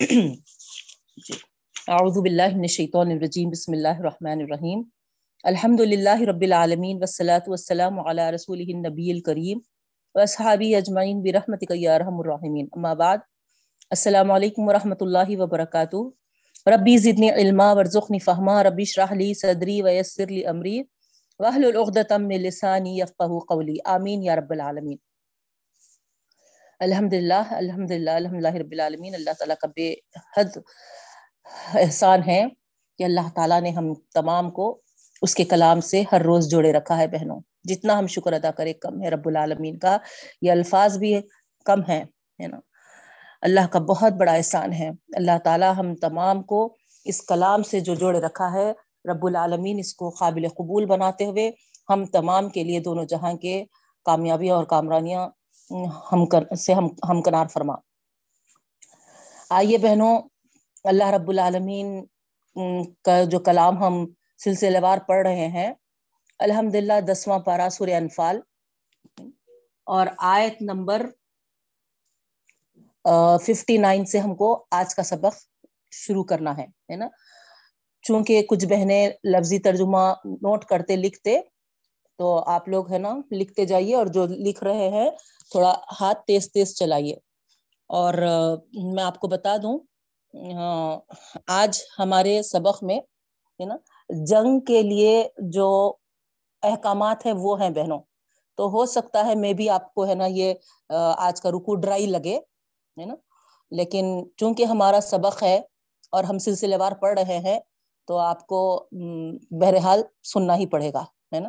[0.00, 0.32] جی۔
[1.88, 4.82] اعوذ باللہ من الشیطان الرجیم، بسم اللہ الرحمن الرحیم۔
[5.44, 9.58] الحمد للہ رب العالمین، والصلاة والسلام علی رسولہ النبی الکریم
[10.14, 13.18] واصحابی اجمعین برحمتک یا ارحم الراحمین۔ اما بعد،
[13.90, 15.96] السلام علیکم ورحمۃ اللہ وبرکاتہ۔
[16.68, 20.82] ربی زدنی علما، ورزقنی فہما، ربی اشرح لی صدری ویسر لی امری،
[21.38, 24.96] واحلل عقدۃ من لسانی یفقهوا قولی۔ آمین یا رب العالمین۔
[26.80, 29.94] الحمد للہ الحمد للہ الحمد للہ رب العالمین، اللہ تعالیٰ کا بے
[30.36, 30.58] حد
[31.74, 32.44] احسان ہے
[32.98, 34.80] کہ اللہ تعالیٰ نے ہم تمام کو
[35.22, 38.72] اس کے کلام سے ہر روز جوڑے رکھا ہے بہنوں۔ جتنا ہم شکر ادا کرے
[38.72, 39.98] کم ہے رب العالمین کا۔
[40.42, 41.20] یہ الفاظ بھی
[41.64, 42.04] کم ہے
[42.38, 42.60] نا؟
[43.42, 47.94] اللہ کا بہت بڑا احسان ہے۔ اللہ تعالیٰ ہم تمام کو اس کلام سے جو
[47.94, 48.72] جوڑے رکھا ہے،
[49.12, 51.50] رب العالمین اس کو قابل قبول بناتے ہوئے
[51.88, 53.64] ہم تمام کے لیے دونوں جہاں کے
[54.04, 55.28] کامیابیاں اور کامرانیاں
[56.12, 57.74] ہم کر سے ہم ہم کنار فرما۔
[59.50, 60.14] آئیے بہنوں،
[60.84, 61.88] اللہ رب العالمین
[63.04, 63.94] کا جو کلام ہم
[64.44, 65.72] سلسلے وار پڑھ رہے ہیں
[66.40, 68.40] الحمد للہ دسواں پارا سور انفال۔
[69.86, 71.06] اور آیت نمبر
[73.44, 75.34] ففٹی نائن سے ہم کو آج کا سبق
[75.92, 77.08] شروع کرنا ہے نا؟
[78.04, 81.40] چونکہ کچھ بہنیں لفظی ترجمہ نوٹ کرتے، لکھتے
[82.18, 85.10] تو آپ لوگ ہے نا لکھتے جائیے اور جو لکھ رہے ہیں،
[85.50, 87.16] تھوڑا ہاتھ تیز تیز چلائیے۔
[87.90, 88.14] اور
[88.94, 89.78] میں آپ کو بتا دوں،
[91.46, 92.98] آج ہمارے سبق میں،
[93.60, 93.76] ہے نا،
[94.26, 95.68] جنگ کے لیے جو
[96.62, 97.98] احکامات ہیں وہ ہیں بہنوں۔
[98.58, 100.54] تو ہو سکتا ہے میں بھی آپ کو ہے نا یہ،
[101.16, 102.36] آج کا رکو ڈرائی لگے،
[102.96, 103.14] ہے نا۔
[103.70, 104.04] لیکن
[104.36, 105.56] چونکہ ہمارا سبق ہے
[106.12, 107.58] اور ہم سلسلے وار پڑھ رہے ہیں،
[108.08, 108.60] تو آپ کو
[109.60, 111.02] بہرحال سننا ہی پڑے گا،
[111.34, 111.48] ہے نا۔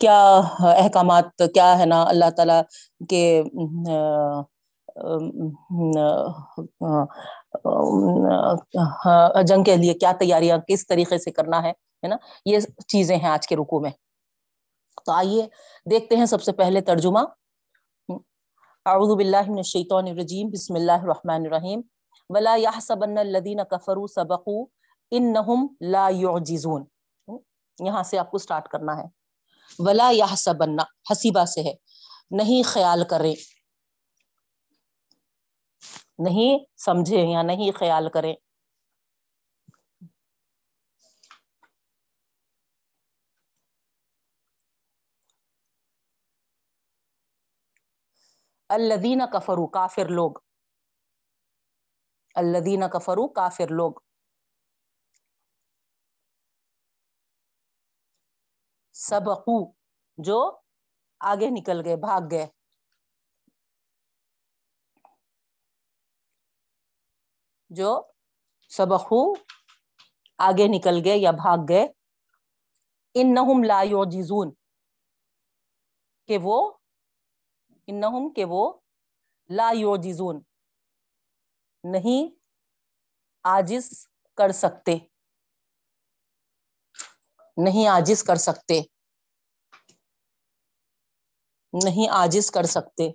[0.00, 1.24] کیا احکامات،
[1.54, 2.58] کیا ہے نا اللہ تعالی
[3.08, 3.42] کے
[9.46, 11.72] جنگ کے لیے کیا تیاریاں، کس طریقے سے کرنا ہے
[12.08, 12.58] نا؟ یہ
[12.88, 13.90] چیزیں ہیں آج کے رکو میں۔
[15.06, 15.46] تو آئیے
[15.90, 17.18] دیکھتے ہیں سب سے پہلے ترجمہ۔
[18.86, 21.80] اعوذ باللہ من الشیطان الرجیم، بسم اللہ الرحمن الرحیم۔
[22.28, 24.64] ولا يحسبن الذين كفروا سبقوا
[25.10, 26.84] انهم لا يعجزون۔
[27.78, 29.04] یہاں سے آپ کو سٹارٹ کرنا ہے۔
[29.78, 30.76] ولا يحسبن
[31.10, 31.74] حسیبہ سے ہے۔
[32.30, 33.34] نہیں خیال کریں۔
[36.18, 38.34] نہیں سمجھے یا نہیں خیال کریں۔
[48.68, 50.32] الدین کفرو کافر لوگ۔
[52.34, 53.92] الدین کفرو کافر لوگ۔
[58.94, 59.72] سبقو،
[60.18, 60.38] جو
[61.20, 62.46] آگے نکل گئے، بھاگ گئے۔
[67.70, 68.02] جو
[68.68, 69.32] سبقو
[70.38, 71.86] آگے نکل گئے یا بھاگ گئے۔
[73.14, 74.52] انہم لا یعجزون،
[76.28, 76.72] کہ وہ،
[77.86, 78.72] انہم کہ وہ
[79.48, 80.42] لا یعجزون،
[81.84, 82.34] نہیں
[83.44, 84.98] آجز کر سکتے۔
[87.56, 88.80] نہیں آجز کر سکتے۔
[91.72, 93.08] نہیں آجز کر سکتے۔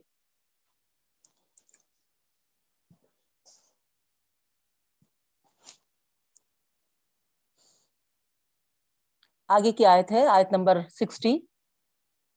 [9.49, 11.33] آگے کی آیت ہے، آیت نمبر سکسٹی۔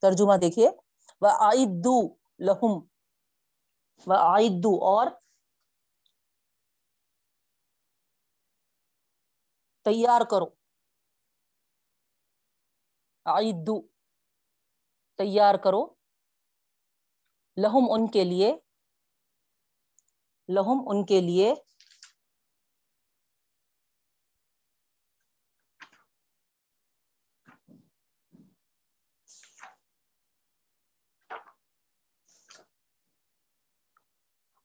[0.03, 0.69] ترجمہ دیکھیے۔
[1.21, 1.97] وہ آئدو
[2.39, 2.73] لہم
[4.07, 5.07] و آئدو اور
[9.87, 10.47] تیار کرو۔
[13.31, 13.89] آئدو
[15.19, 15.95] تیار کرو۔
[17.57, 18.57] لہم ان کے لیے،
[20.49, 21.55] لہم ان کے لیے۔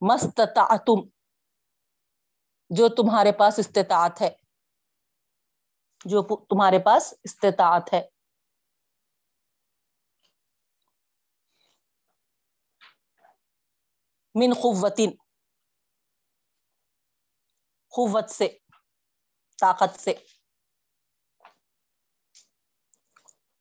[0.01, 1.09] مستطعتم،
[2.69, 4.29] جو تمہارے پاس استطاعت ہے۔
[6.05, 8.14] جو تمہارے پاس استطاعت ہے۔
[14.35, 15.11] من قوتن
[17.93, 18.47] قوت سے،
[19.61, 20.13] طاقت سے.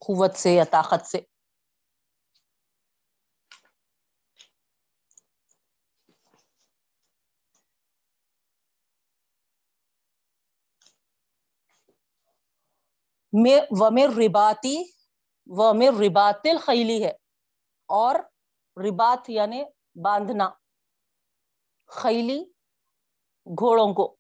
[0.03, 1.21] قوت سے یا طاقت سے.
[13.81, 14.77] ومر رباتی
[15.47, 17.13] ومر ربات الخیلی ہے
[17.89, 18.15] اور
[18.77, 19.63] ربات یعنی
[20.05, 20.51] باندھنا.
[21.89, 22.39] خیلی
[23.47, 24.17] گھوڑوں کو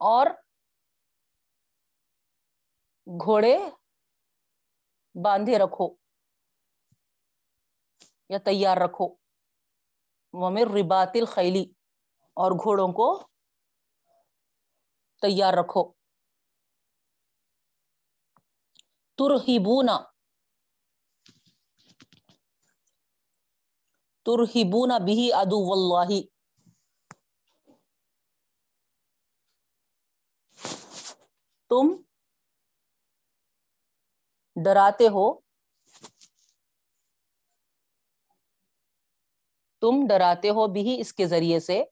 [0.00, 0.26] اور
[3.06, 3.56] گھوڑے
[5.14, 5.86] باندھے رکھو
[8.30, 9.06] یا تیار رکھو۔
[10.34, 11.64] ممر ربات الخیلی
[12.36, 13.08] اور گھوڑوں کو
[15.22, 15.92] تیار رکھو۔
[19.18, 19.96] ترہبونا
[24.26, 26.20] ترہبونا بھی ادو اللہ
[31.68, 32.02] تم
[34.64, 35.40] ڈراتے ہو۔
[39.80, 41.84] تم ڈراتے ہو بھی اس کے ذریعے سے۔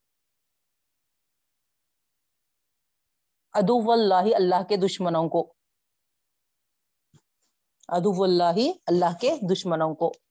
[3.52, 5.54] ادو اللہ اللہ کے دشمنوں کو۔
[7.88, 10.23] ادو اللہ اللہ کے دشمنوں کو۔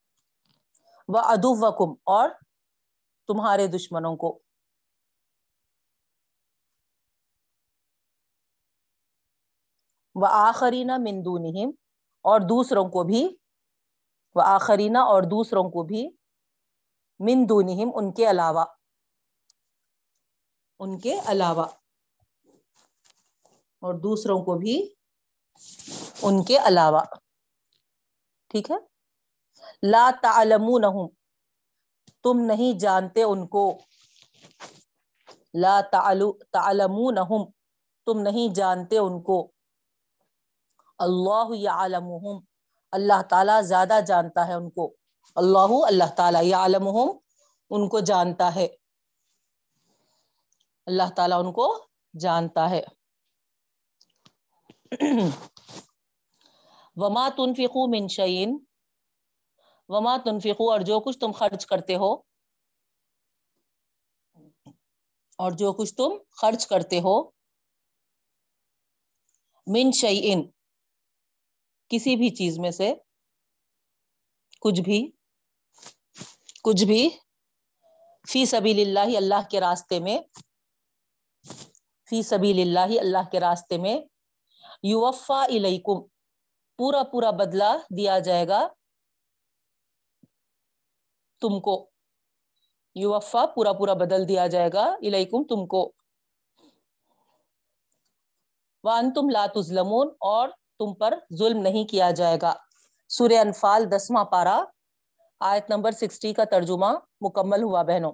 [1.08, 2.30] وہ ادو وکم اور
[3.26, 4.38] تمہارے دشمنوں کو۔
[10.14, 11.70] وہ آخرینہ مندونہم
[12.20, 13.36] اور دوسروں کو بھی۔
[14.34, 16.08] وہ آخرینہ اور دوسروں کو بھی
[17.18, 18.64] من دونہم، ان کے علاوہ۔
[20.78, 21.66] ان کے علاوہ۔
[23.78, 24.94] اور دوسروں کو بھی
[26.22, 27.00] ان کے علاوہ۔
[28.48, 28.93] ٹھیک ہے؟
[29.90, 31.08] لا تعلمونہم۔
[32.22, 33.78] تم نہیں جانتے ان کو۔
[35.54, 35.80] لا
[36.52, 37.44] تعلمونہم۔
[38.06, 39.52] تم نہیں جانتے ان کو۔
[40.98, 42.44] اللہ یعلمہم۔
[42.92, 44.94] اللہ تعالی زیادہ جانتا ہے ان کو۔
[45.34, 47.18] اللہ اللہ تعالی یعلمہم۔
[47.70, 48.68] ان کو جانتا ہے۔
[50.86, 51.86] اللہ تعالیٰ ان کو
[52.20, 52.82] جانتا ہے۔
[56.96, 58.58] وما تنفقو من شعین
[59.90, 62.12] وما تنفقو اور جو کچھ تم خرچ کرتے ہو،
[65.38, 67.16] اور جو کچھ تم خرچ کرتے ہو،
[69.66, 70.42] من شعین
[71.90, 72.92] کسی بھی چیز میں سے،
[74.62, 75.00] کچھ بھی
[76.64, 77.08] کچھ بھی
[78.24, 80.18] فی سبیل اللہ اللہ کے راستے میں
[82.08, 83.96] فی سبیل اللہ اللہ کے راستے میں
[84.84, 86.00] یوفا الیکم
[86.78, 88.66] پورا پورا بدلہ دیا جائے گا۔
[91.44, 91.90] تم کو۔
[92.94, 95.92] یوفا پورا پورا بدل دیا جائے گا۔ الیکم تم کو۔
[98.84, 100.48] وان تم لاتظلمون اور
[100.78, 102.54] تم پر ظلم نہیں کیا جائے گا۔
[103.08, 104.64] سورہ انفال دسواں پارا
[105.40, 108.12] آیت نمبر سکسٹی کا ترجمہ مکمل ہوا بہنوں۔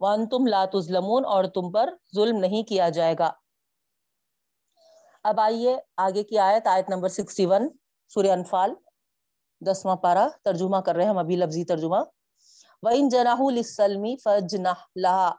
[0.00, 3.32] وان تم لاتظلمون اور تم پر ظلم نہیں کیا جائے گا۔
[5.24, 7.68] اب آئیے آگے کی آیت آیت نمبر سکسٹی ون،
[8.08, 8.74] سورہ انفال۔
[9.60, 11.96] دسواں پارا ترجمہ کر رہے ہیں ہم، ابھی لفظی ترجمہ۔
[12.82, 15.34] وَإِن جَنَحُ لِلسَّلْمِ فَجْنَحْ لَهَا۔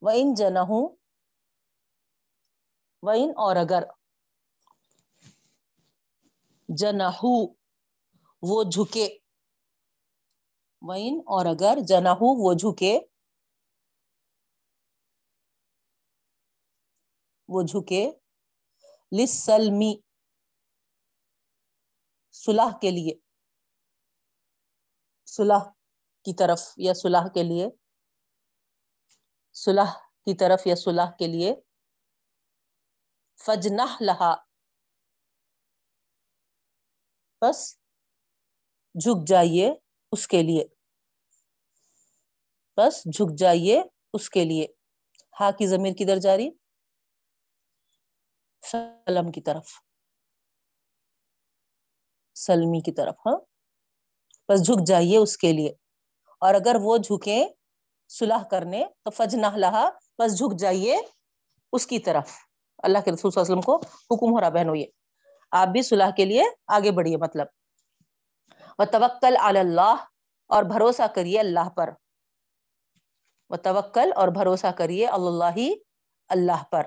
[0.00, 0.94] وَإِن جَنَحُ
[3.02, 3.82] وَإِن اور اگر
[6.68, 7.52] جنحو
[8.42, 9.18] وہ جھکے۔
[10.80, 13.00] وَإِن اور اگر جنحو وہ جھکے۔
[17.48, 18.12] وہ جھکے۔
[19.16, 19.94] لِلسَّلْمِ
[22.32, 23.14] صلح کے لیے۔
[25.26, 25.68] صلح
[26.24, 27.68] کی طرف یا صلح کے لیے۔
[29.52, 29.92] صلح
[30.24, 31.54] کی طرف یا صلح کے لیے۔
[33.38, 34.34] فجنح لہا
[37.42, 37.78] بس
[38.94, 39.74] جھک جائیے
[40.12, 40.64] اس کے لیے۔
[42.76, 44.66] بس جھک جائیے اس کے لیے۔
[45.40, 46.50] ہا کی ضمیر کدھر جاری
[48.62, 49.91] سلم کی طرف۔
[52.34, 53.36] سلمی کی طرف ہاں؟
[54.48, 55.72] بس جھک جائیے اس کے لیے۔
[56.40, 57.48] اور اگر وہ جھکے
[58.08, 60.98] صلح کرنے، تو فج نہ لہا، بس جھک جائیے
[61.72, 62.30] اس کی طرف۔
[62.82, 63.76] اللہ کے رسول صلی اللہ علیہ وسلم کو
[64.14, 64.86] حکم ہو رہا بہنوں، یہ۔
[65.50, 67.46] آپ بھی صلح کے لیے آگے بڑھیے مطلب۔
[68.78, 69.94] وہ توکل اللہ
[70.46, 71.90] اور بھروسہ کریے اللہ پر۔
[73.50, 75.58] وہ توکل اور بھروسہ کریے اللہ
[76.28, 76.82] اللہ پر۔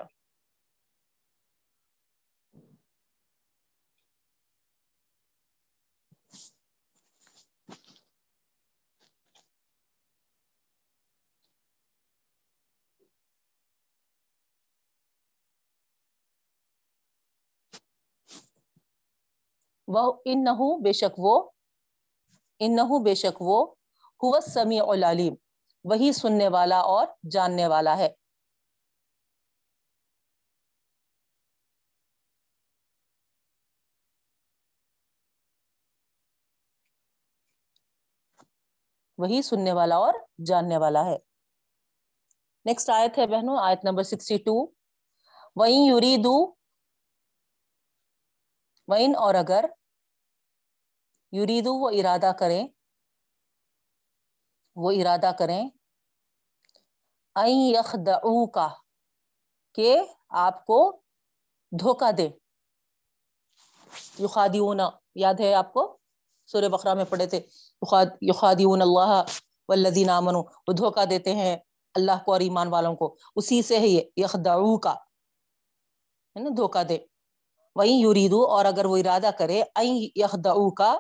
[19.88, 20.50] وہ ان نہ
[20.84, 21.50] بے شک وہ
[22.60, 23.66] ان نہ بے شک وہ،
[24.24, 25.36] ہو سمیع العلیم،
[25.84, 28.10] وہی سننے والا اور جاننے والا ہے۔
[39.18, 40.14] وہی سننے والا اور
[40.46, 41.18] جاننے والا ہے۔
[42.66, 44.66] نیکسٹ آیت ہے بہنوں، آیت نمبر سکسٹی ٹو
[45.56, 46.36] وہیں یوریدو
[48.88, 49.66] وین اور اگر
[51.32, 52.68] یوریدو وہ ارادہ کریں،
[54.76, 55.70] وہ ارادہ کریں
[57.36, 58.68] یخدعو کا
[59.74, 59.98] کہ
[60.30, 61.02] آپ کو
[61.80, 62.30] دھوکہ دے
[64.20, 64.80] یخادیون
[65.16, 65.98] یاد ہے آپ کو؟
[66.46, 67.42] سورہ بقرہ میں پڑھے تھے۔
[68.22, 69.24] یخادیون اللہ
[69.70, 71.58] والذین آمنوا، وہ دھوکہ دیتے ہیں
[71.96, 74.94] اللہ کو اور ایمان والوں کو۔ اسی سے ہے یہ یخدعو کا
[76.36, 76.98] ہے نا؟ دھوکہ دے
[77.76, 79.64] وہیں یوریدو اور اگر وہ ارادہ کرے
[80.16, 80.98] یخدعو کا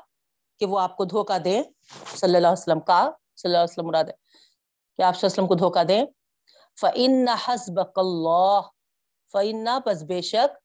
[0.59, 1.63] کہ وہ آپ کو دھوکہ دے
[2.15, 4.13] صلی اللہ علیہ وسلم کا، صلی اللہ علیہ وسلم مراد ہے
[4.97, 6.05] کہ آپ صلی اللہ علیہ وسلم کو دھوکہ دیں۔
[6.79, 8.61] فَإِنَّ حَسْبَكَ اللَّهِ،
[9.31, 10.57] فَإِنَّ پس بے شک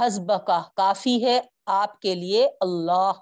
[0.00, 3.12] حَسْبَكَ کافی ہے آپ کے لیے اللہ۔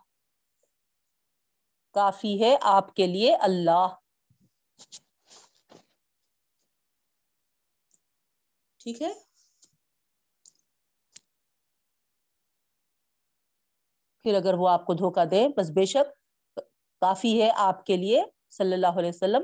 [1.93, 3.87] کافی ہے آپ کے لیے اللہ۔
[8.79, 9.32] ٹھیک ہے؟
[14.23, 16.59] پھر اگر وہ آپ کو دھوکہ دے، بس بے شک
[17.01, 19.43] کافی ہے آپ کے لیے، صلی اللہ علیہ وسلم۔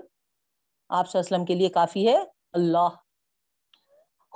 [0.88, 2.18] آپ صلی اللہ علیہ وسلم کے لیے کافی ہے۔
[2.52, 2.88] اللہ۔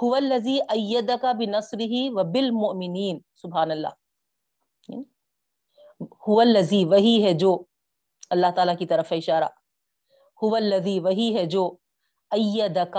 [0.02, 3.88] هو الذی ایدک بنصرہ وبالمؤمنین۔ سبحان اللہ
[6.28, 7.64] هو الذی وہی ہے جو
[8.30, 9.44] اللہ تعالیٰ کی طرف اشارہ۔
[10.44, 11.76] هو الذی وہی ہے جو
[12.30, 12.96] ایدک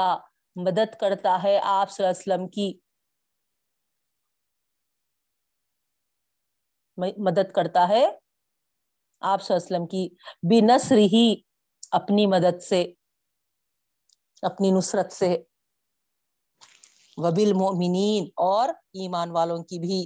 [0.55, 2.79] مدد کرتا ہے آپ صلی اللہ علیہ وسلم کی
[6.97, 8.05] مدد کرتا ہے۔
[9.21, 10.07] آپ صلی اللہ علیہ وسلم کی
[10.49, 11.35] بنصر ہی
[11.91, 12.81] اپنی مدد سے،
[14.43, 15.35] اپنی نصرت سے
[17.17, 20.01] وبل مومنین اور ایمان والوں کی بھی،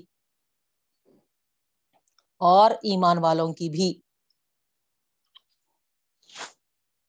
[2.42, 3.94] اور ایمان والوں کی بھی۔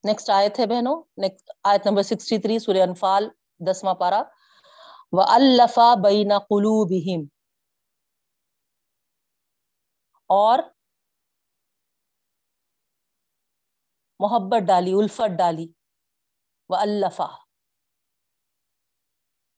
[0.04, 0.97] نیکسٹ آیت ہے بہنوں
[1.64, 3.28] آیت نمبر سکسٹی تھری سورہ انفال،
[3.61, 4.23] دسواں پارا
[5.12, 7.25] و الفا بین قلوبہم
[10.28, 10.58] اور
[14.18, 15.73] محبت ڈالی، الفت ڈالی
[16.68, 17.26] و الفا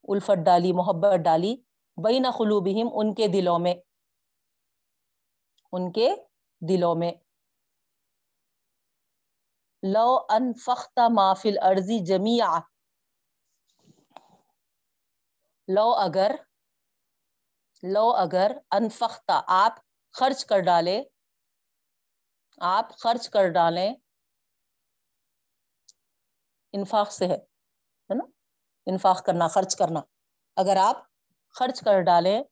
[0.08, 1.56] الفت ڈالی، محبت ڈالی
[1.96, 3.74] بین قلوبہم ان کے دلوں میں۔
[5.72, 6.14] ان کے
[6.68, 7.12] دلوں میں۔
[9.82, 12.58] لو انفخت ما فی الارض جميعا۔
[15.68, 16.30] لو اگر
[17.82, 21.02] لو اگر انفخت آپ خرچ کر ڈالے،
[22.58, 23.94] آپ خرچ کر ڈالیں،
[26.72, 28.24] انفاق سے ہے نا؟
[28.86, 30.00] انفاق کرنا، خرچ کرنا۔
[30.56, 30.96] اگر آپ
[31.54, 32.42] خرچ کر ڈالیں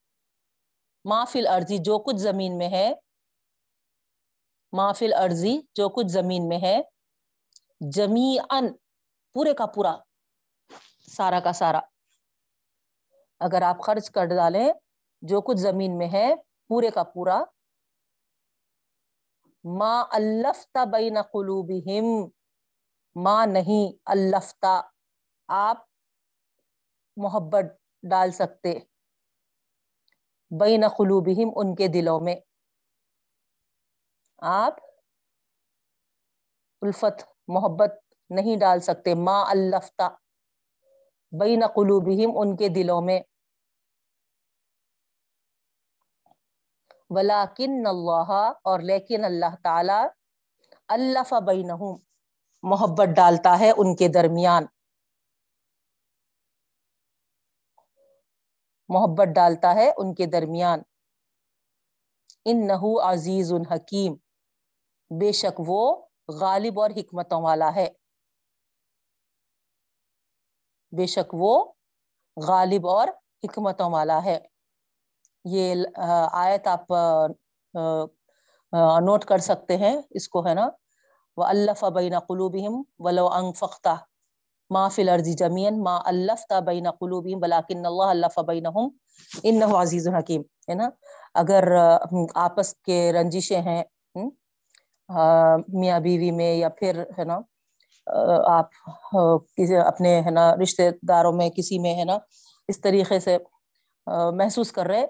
[1.04, 2.88] مافل ارضی جو کچھ زمین میں ہے
[4.72, 6.80] مافل ارضی جو کچھ زمین میں ہے
[7.94, 8.36] جمی
[9.34, 9.94] پورے کا پورا،
[11.16, 11.80] سارا کا سارا۔
[13.40, 14.68] اگر آپ خرچ کر ڈالیں،
[15.22, 16.28] جو کچھ زمین میں ہے
[16.68, 17.42] پورے کا پورا.
[19.64, 22.06] ما الفتا بین قلوبہم
[23.16, 24.80] ماں نہیں الفتا
[25.48, 25.76] آپ
[27.16, 27.64] محبت
[28.02, 28.78] ڈال سکتے.
[30.50, 32.34] بین قلوبہم ان کے دلوں میں.
[34.42, 34.74] آپ
[36.82, 37.92] الفت، محبت
[38.30, 39.14] نہیں ڈال سکتے.
[39.14, 40.08] ما الفتا
[41.32, 43.20] بین قلوبہم ان کے دلوں میں.
[47.10, 50.06] ولاکن اللہ اور لیکن اللہ تعالی
[50.88, 51.96] اللہ بینہم
[52.62, 54.66] محبت ڈالتا ہے ان کے درمیان۔
[58.88, 60.80] محبت ڈالتا ہے ان کے درمیان۔
[62.44, 64.12] ان نحو عزیز الحکیم
[65.10, 67.88] بے شک وہ غالب اور حکمتوں والا ہے۔
[70.96, 71.72] بے شک وہ
[72.48, 73.08] غالب اور
[73.44, 74.57] حکمتوں والا ہے۔
[75.44, 75.84] یہ
[76.32, 76.92] آیت آپ
[79.02, 80.68] نوٹ کر سکتے ہیں۔ اس کو ہے نا
[81.38, 83.94] وہ اللہ بین قلوبہم ولو انفقتا
[84.70, 88.88] ما فی الارض جمین ما الفتا بین قلوبہم بلاکن اللہ الف بینہم
[89.44, 90.88] انہ عزیز حکیم ہے نا،
[91.34, 91.64] اگر
[92.36, 93.82] آپس کے رنجشیں ہیں
[95.08, 97.38] میاں بیوی میں یا پھر ہے نا
[98.48, 98.66] آپ
[99.86, 102.18] اپنے ہے نا رشتے داروں میں کسی میں ہے نا،
[102.68, 103.36] اس طریقے سے
[104.06, 105.04] محسوس کر رہے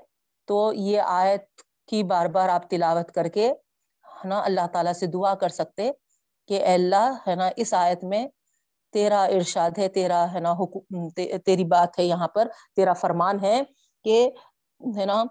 [0.49, 1.45] تو یہ آیت
[1.89, 3.49] کی بار بار آپ تلاوت کر کے،
[4.05, 5.91] ہے نا، اللہ تعالیٰ سے دعا کر سکتے
[6.49, 8.27] کہ اے اللہ، ہے نا، اس آیت میں
[8.95, 11.09] تیرا ارشاد ہے، تیرا، ہے نا، حکم
[11.47, 13.61] تیری بات ہے یہاں پر، تیرا فرمان ہے
[14.05, 14.17] کہ،
[14.99, 15.23] ہے نا،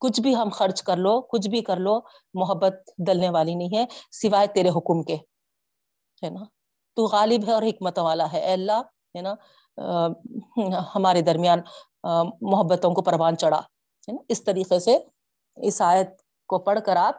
[0.00, 1.98] کچھ بھی ہم خرچ کر لو، کچھ بھی کر لو،
[2.34, 2.74] محبت
[3.06, 5.16] دلنے والی نہیں ہے، سوائے تیرے حکم کے،
[6.22, 6.44] ہے نا۔
[6.96, 8.80] تو غالب ہے اور حکمت والا ہے۔ اے اللہ،
[9.14, 9.34] ہے نا
[10.94, 11.60] ہمارے درمیان
[12.50, 13.60] محبتوں کو پروان چڑھا۔
[14.08, 14.96] ہے نا؟ اس طریقے سے
[15.56, 16.08] اس آیت
[16.50, 17.16] کو پڑھ کر آپ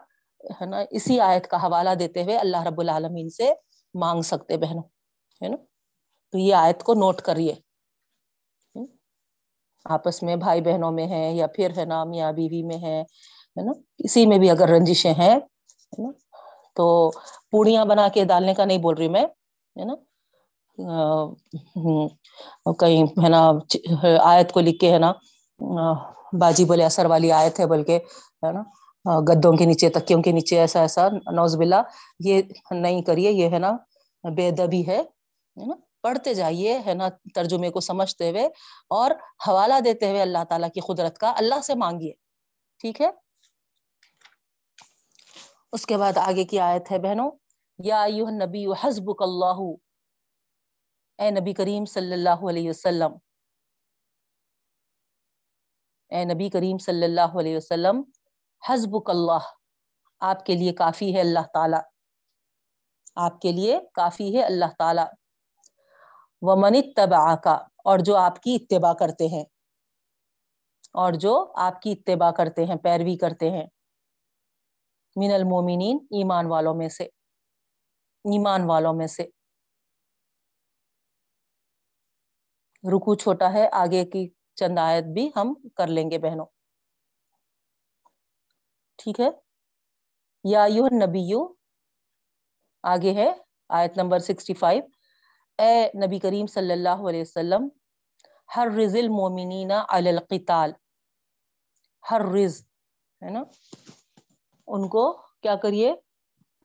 [0.60, 3.52] ہے نا، اسی آیت کا حوالہ دیتے ہوئے اللہ رب العالمین سے
[3.94, 4.82] مانگ سکتے بہنوں،
[5.40, 5.56] ہے نا؟
[6.32, 7.54] تو یہ آیت کو نوٹ کریے۔
[9.86, 13.02] آپس میں بھائی بہنوں میں ہے یا پھر ہے نا میاں بیوی میں ہے
[13.56, 13.72] نا؟
[14.04, 15.38] اسی میں بھی اگر رنجشیں ہیں
[15.98, 16.10] نا؟
[16.76, 16.86] تو
[17.50, 19.24] پوڑیاں بنا کے ڈالنے کا نہیں بول رہی میں،
[19.76, 19.94] ہے نا؟
[22.78, 23.40] کہیں ہے نا
[24.24, 25.12] آیت کو لکھ کے ہے نا
[26.32, 27.98] باجی بولے اثر والی آیت ہے، بلکہ
[28.44, 28.62] ہے نا
[29.28, 31.82] گدوں کے نیچے، تکیوں کے نیچے، ایسا ایسا نوز بلا
[32.20, 33.76] یہ نہیں کریے، یہ ہے نا،
[34.24, 35.00] بے دبی ہے
[35.56, 38.44] نا، پڑھتے جائیے، ہے نا، ترجمے کو سمجھتے ہوئے،
[38.90, 39.10] اور
[39.46, 42.12] حوالہ دیتے ہوئے اللہ تعالیٰ کی قدرت کا اللہ سے مانگیے،
[42.80, 43.10] ٹھیک ہے؟
[45.72, 47.30] اس کے بعد آگے کی آیت ہے بہنوں،
[47.78, 49.60] یا نبی حسبک اللہ،
[51.18, 53.16] اے نبی کریم صلی اللہ علیہ وسلم
[56.08, 58.02] اے نبی کریم صلی اللہ علیہ وسلم،
[58.68, 59.38] حسبک اللہ،
[60.20, 61.76] آپ کے لیے کافی ہے اللہ تعالی۔
[63.16, 65.02] آپ کے لیے کافی ہے اللہ تعالی۔
[66.42, 67.00] وہ منت
[67.42, 67.52] کا
[67.84, 69.44] اور جو آپ کی اتباع کرتے ہیں۔
[70.92, 73.66] اور جو آپ کی اتباع کرتے ہیں، پیروی کرتے ہیں۔
[75.16, 77.04] من المومنین، ایمان والوں میں سے۔
[78.24, 79.22] ایمان والوں میں سے۔
[82.96, 86.46] رکو چھوٹا ہے، آگے کی چند آیت بھی ہم کر لیں گے بہنوں۔
[88.96, 89.28] ٹھیک ہے؟
[90.44, 91.48] یا یو نبیو
[92.82, 93.32] آگے ہے
[93.68, 94.82] آیت نمبر سکسٹی فائیو۔
[95.58, 97.68] اے نبی کریم صلی اللہ علیہ وسلم
[98.56, 100.72] ہر رز المومنین علی القتال۔
[102.10, 102.62] ہر رز
[103.24, 103.42] ہے نا؟
[104.66, 105.12] ان کو
[105.42, 105.94] کیا کریے؟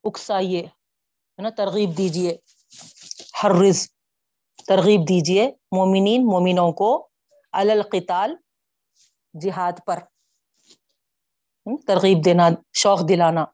[0.03, 2.38] اکسائیے، ہے نا؟ ترغیب دیجیے۔
[3.43, 3.88] ہر رز
[4.67, 7.12] ترغیب دیجیے مومنین مومنوں کو۔
[7.53, 8.35] القتال
[9.41, 9.99] جہاد پر۔
[11.87, 13.45] ترغیب دینا، شوق دلانا۔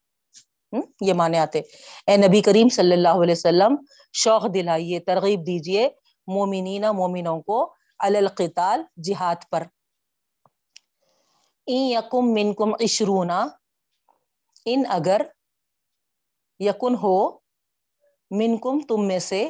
[1.02, 1.60] یہ مانے آتے۔
[2.08, 3.76] اے نبی کریم صلی اللہ علیہ وسلم،
[4.14, 5.90] شوق دلائیے، ترغیب دیجیے
[6.28, 9.64] مومنین مومنوں کو القتال جہاد پر۔
[11.66, 13.48] این یکم منکم عشرونا،
[14.66, 15.22] ان اگر
[16.60, 17.30] یکن ہو،
[18.32, 19.50] منکم تم میں سے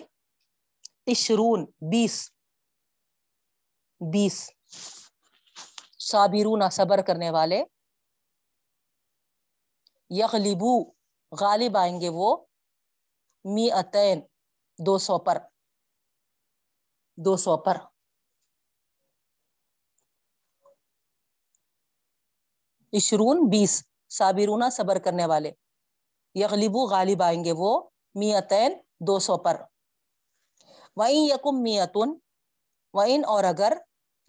[1.07, 2.38] عشرون، بیس۔
[3.99, 4.49] بیس
[5.99, 7.63] صابرون صبر کرنے والے
[10.09, 10.91] یغلبو،
[11.41, 12.45] غالب آئیں گے وہ
[13.43, 14.21] می اتین
[14.85, 15.37] دو سو پر،
[17.17, 17.77] دو سو پر۔
[22.93, 25.51] عشرون، بیس صابرون صبر کرنے والے
[26.35, 29.61] یغلبو، غالب آئیں گے وہ می اتین دو سو پر۔
[30.95, 32.17] وئیں یکم میتن
[32.93, 33.77] وئن اور اگر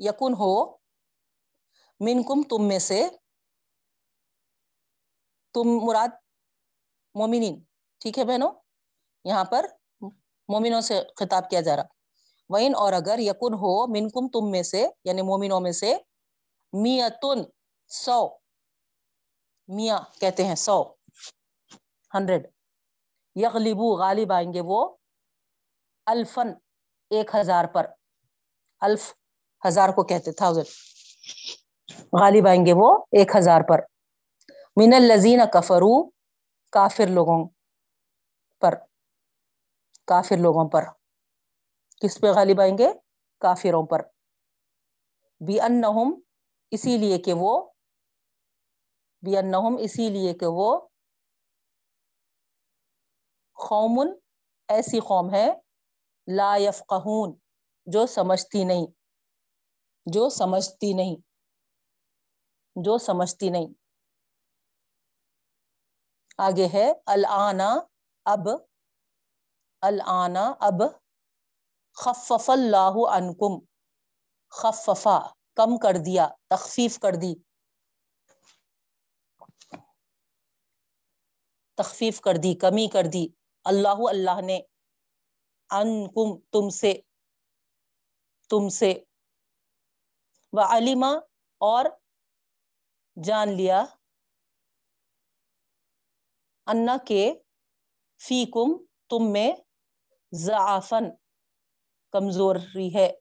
[0.01, 0.77] یکن ہو،
[2.01, 3.09] منکم تم میں سے،
[5.55, 6.09] تم مراد
[7.15, 7.65] مومنین۔
[7.99, 8.53] ٹھیک ہے بہنوں؟
[9.25, 9.67] یہاں پر
[10.49, 11.83] مومنوں سے خطاب کیا جا رہا۔
[12.49, 15.97] وین اور اگر یکن ہو، منکم تم میں سے یعنی مومنوں میں سے،
[16.73, 17.43] میتن،
[17.89, 18.29] سو۔
[19.69, 20.95] میاں کہتے ہیں سو۔
[22.15, 22.47] ہنڈریڈ۔
[23.35, 24.97] یغلبو، غالب آئیں گے وہ،
[26.07, 26.49] الفن،
[27.11, 27.87] ایک ہزار پر۔
[28.81, 29.19] الف۔
[29.62, 30.66] ہزار کو کہتے تھاؤزینڈ
[32.12, 33.81] غالب آئیں گے وہ ایک ہزار پر.
[34.77, 36.11] من الزین کفرو
[36.73, 37.44] کافر لوگوں
[38.62, 38.75] پر.
[40.09, 40.85] کافر لوگوں پر.
[42.03, 42.88] کس پہ غالب آئیں گے؟
[43.42, 44.03] کافروں پر.
[45.40, 45.83] بی ان
[46.73, 47.53] اسی لیے کہ وہ
[49.23, 50.79] بی ان اسی لیے کہ وہ
[53.59, 54.09] قومن
[54.68, 55.49] ایسی قوم ہے
[56.29, 57.35] لا یفقہون،
[57.87, 58.87] جو سمجھتی نہیں.
[60.07, 61.17] جو سمجھتی نہیں،
[62.85, 63.67] جو سمجھتی نہیں۔
[66.39, 67.75] آگے ہے النا
[68.25, 68.49] اب
[69.81, 70.83] النا اب
[71.93, 73.65] خفف اللہ عنکم۔
[74.51, 75.19] خففا،
[75.55, 77.35] کم کر دیا، تخفیف کر دی۔
[81.75, 83.27] تخفیف کر دی، کمی کر دی۔
[83.65, 84.61] اللہ اللہ نے
[85.71, 87.01] انکم تم سے
[88.51, 88.95] تم سے
[90.53, 91.11] و علیما
[91.59, 91.85] اور
[93.25, 93.85] جان لیا۔
[96.67, 97.35] انا کے
[98.19, 99.53] فی کم تم میں
[100.33, 101.05] ضعفن
[102.11, 103.13] کمزوری ہے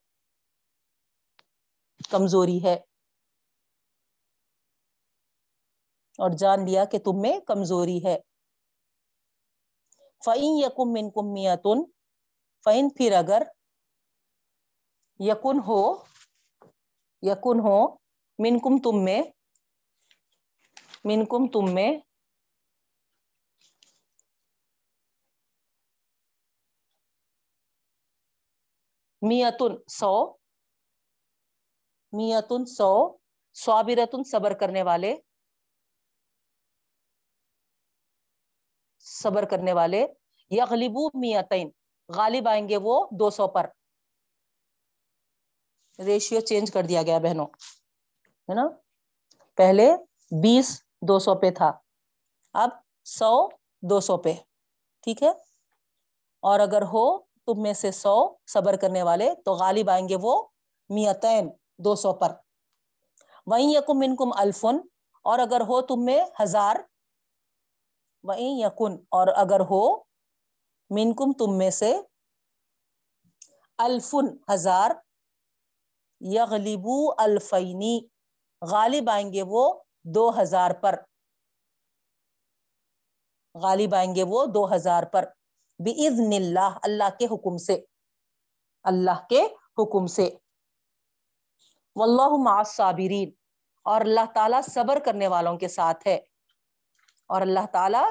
[2.12, 2.74] کمزوری ہے۔
[6.20, 8.20] اور جان لیا کہ تم میں کمزوری ہے۔
[10.26, 11.92] فعین یقم من کم میتن
[12.65, 13.42] فعین پھر اگر
[15.20, 16.09] یقن ہو
[17.21, 17.77] یقن ہو
[18.39, 19.21] من کم تم میں
[21.05, 21.97] من کم تم میں۔
[29.21, 30.34] میتن سو
[32.12, 33.17] میتن سو
[33.53, 35.15] سوابرتن صبر کرنے والے۔
[38.99, 40.05] صبر کرنے والے۔
[40.49, 41.69] یغلبو میتین،
[42.15, 43.79] غالب آئیں گے وہ دو سو پر۔
[45.99, 47.45] ریشیو چینج کر دیا گیا بہنوں،
[48.49, 48.67] ہے نا؟
[49.57, 49.91] پہلے
[50.31, 50.67] بیس
[51.01, 51.71] دو سو پہ تھا،
[52.55, 52.69] اب
[53.07, 53.33] سو
[53.83, 54.33] دو سو پہ،
[55.03, 55.29] ٹھیک ہے؟
[56.43, 58.15] اور اگر ہو تم میں سے سو
[58.47, 60.41] صبر کرنے والے، تو غالب آئیں گے وہ
[60.89, 62.31] میتین دو سو پر۔
[63.47, 64.77] وہیں یکم انکم الفن،
[65.25, 66.75] اور اگر ہو تم میں ہزار
[68.23, 69.83] وہیں یقن اور اگر ہو
[70.89, 71.95] منکم تم میں سے
[73.79, 74.91] الفن ہزار
[76.19, 77.99] یغلبو الفینی۔
[78.62, 80.95] غالب آئیں گے وہ دو ہزار پر۔
[83.55, 85.25] غالب آئیں گے وہ دو ہزار پر۔
[85.84, 87.82] بِإِذْنِ اللہ اللہ کے حکم سے۔
[88.84, 89.41] اللہ کے
[89.77, 90.29] حکم سے۔
[91.95, 93.32] واللہ مع الصابرین۔
[93.84, 96.15] اور اللہ تعالیٰ صبر کرنے والوں کے ساتھ ہے۔
[97.27, 98.03] اور اللہ تعالی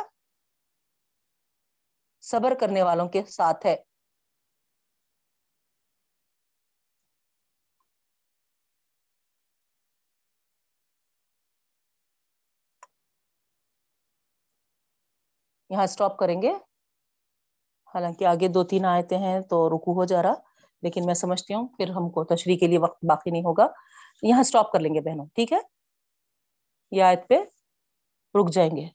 [2.21, 3.88] صبر کرنے والوں کے ساتھ ہے۔
[15.71, 16.53] یہاں اسٹاپ کریں گے۔
[17.95, 20.35] حالانکہ آگے دو تین آیتیں ہیں تو رکو ہو جا رہا،
[20.83, 23.67] لیکن میں سمجھتی ہوں پھر ہم کو تشریح کے لیے وقت باقی نہیں ہوگا۔
[24.23, 25.59] یہاں اسٹاپ کر لیں گے بہنوں، ٹھیک ہے؟
[26.91, 27.35] یہ آیت پہ
[28.35, 28.89] رک جائیں گے۔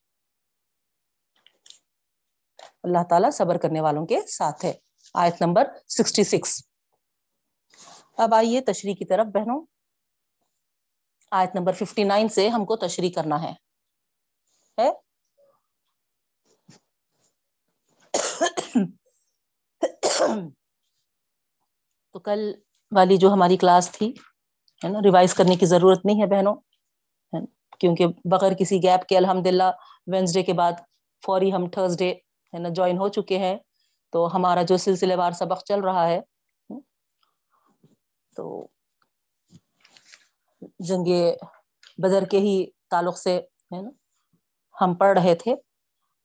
[2.84, 4.74] اللہ تعالیٰ صبر کرنے والوں کے ساتھ ہے۔
[5.14, 6.62] آیت نمبر سکسٹی سکس
[8.18, 9.66] اب آئیے تشریح کی طرف بہنوں۔
[11.32, 13.54] آیت نمبر ففٹی نائن سے ہم کو تشریح کرنا ہے؟
[22.14, 22.42] تو کل
[22.92, 24.08] والی جو ہماری کلاس تھی،
[24.82, 26.56] ہے نا، ریوائز کرنے کی ضرورت نہیں ہے بہنوں
[27.80, 29.70] کیونکہ بغیر کسی گیپ کے الحمد للہ
[30.08, 30.74] وینسڈے کے بعد
[31.24, 32.10] فوری ہم تھرسڈے
[32.54, 33.58] ہے نا جوائن ہو چکے ہیں۔
[34.14, 36.20] تو ہمارا جو سلسلے وار سبق چل رہا ہے،
[38.34, 38.44] تو
[40.80, 41.08] جنگ
[41.98, 42.56] بدر کے ہی
[42.92, 43.38] تعلق سے،
[43.72, 43.90] ہے نا،
[44.76, 45.56] ہم پڑھ رہے تھے۔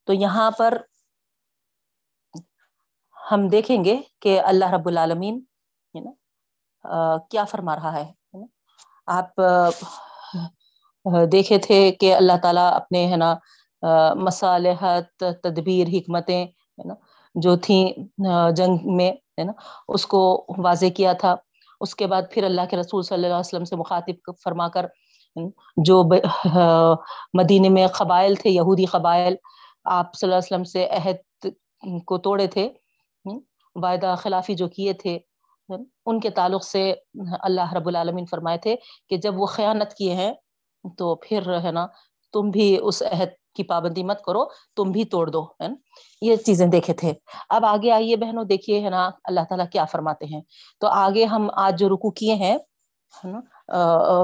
[0.09, 0.79] تو یہاں پر
[3.31, 5.41] ہم دیکھیں گے کہ اللہ رب العالمین
[5.95, 8.07] ہے نا کیا فرما رہا ہے
[9.17, 9.41] آپ
[11.33, 13.35] دیکھے تھے کہ اللہ تعالیٰ اپنے، ہے نا
[14.25, 16.95] مصالحت، تدبیر، حکمتیں ہے نا
[17.35, 17.85] جو تھیں
[18.57, 19.53] جنگ میں ہے نا
[19.95, 20.21] اس کو
[20.59, 21.35] واضح کیا تھا۔
[21.81, 24.87] اس کے بعد پھر اللہ کے رسول صلی اللہ علیہ وسلم سے مخاطب فرما کر
[25.87, 26.03] جو
[27.39, 29.35] مدینے میں قبائل تھے، یہودی قبائل،
[29.85, 31.47] آپ صلی اللہ علیہ وسلم سے عہد
[32.07, 32.69] کو توڑے تھے۔
[33.83, 35.19] وعدہ خلافی جو کیے تھے،
[35.69, 36.83] ان کے تعلق سے
[37.41, 38.77] اللہ رب العالمین فرمائے تھے
[39.09, 40.33] کہ جب وہ خیانت کیے ہیں
[40.99, 41.87] تو پھر ہے نا،
[42.35, 44.45] تم بھی اس عہد کی پابندی مت کرو،
[44.77, 45.75] تم بھی توڑ دو، ہے نا؟
[46.23, 47.13] یہ چیزیں دیکھے تھے۔
[47.49, 50.41] اب آگے آئیے بہنوں، دیکھیے ہے نا، اللہ تعالیٰ کیا فرماتے ہیں۔
[50.81, 52.57] تو آگے ہم آج جو رکو کیے ہیں
[53.25, 53.41] نا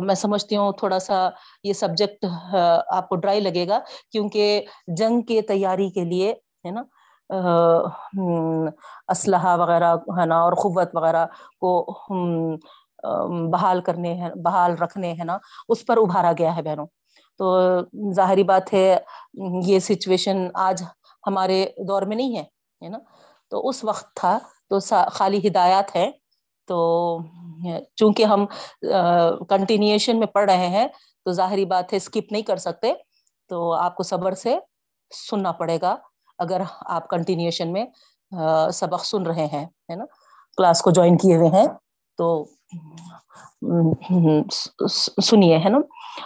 [0.03, 1.29] میں سمجھتی ہوں تھوڑا سا
[1.64, 3.79] یہ سبجیکٹ آپ کو ڈرائی لگے گا،
[4.12, 4.64] کیونکہ
[4.99, 6.31] جنگ کے تیاری کے لیے،
[6.64, 6.83] ہے نا
[9.11, 11.25] اسلحہ وغیرہ ہے نا، اور قوت وغیرہ
[11.61, 11.71] کو
[13.53, 15.37] بحال کرنے ہیں، بحال رکھنے ہیں نا،
[15.69, 16.87] اس پر ابھارا گیا ہے بہنوں۔
[17.41, 17.45] تو
[18.17, 18.97] ظاہری بات ہے،
[19.67, 20.83] یہ سچویشن آج
[21.27, 22.99] ہمارے دور میں نہیں ہے نا؟
[23.53, 24.39] تو اس وقت تھا،
[24.71, 24.79] تو
[25.13, 26.11] خالی ہدایات ہے
[26.69, 26.79] تو
[27.99, 28.45] چونکہ ہم
[29.49, 30.87] کنٹینیوشن میں پڑھ رہے ہیں،
[31.27, 32.93] تو ظاہری بات ہے اسکپ نہیں کر سکتے۔
[33.51, 34.57] تو آپ کو صبر سے
[35.11, 35.95] سننا پڑے گا۔
[36.38, 37.85] اگر آپ کنٹینیوشن میں
[38.73, 40.05] سبق سن رہے ہیں، ہے نا؟
[40.59, 41.66] کلاس کو جوائن کیے ہوئے ہیں،
[42.18, 42.44] تو
[45.23, 45.79] سنیے، ہے نا؟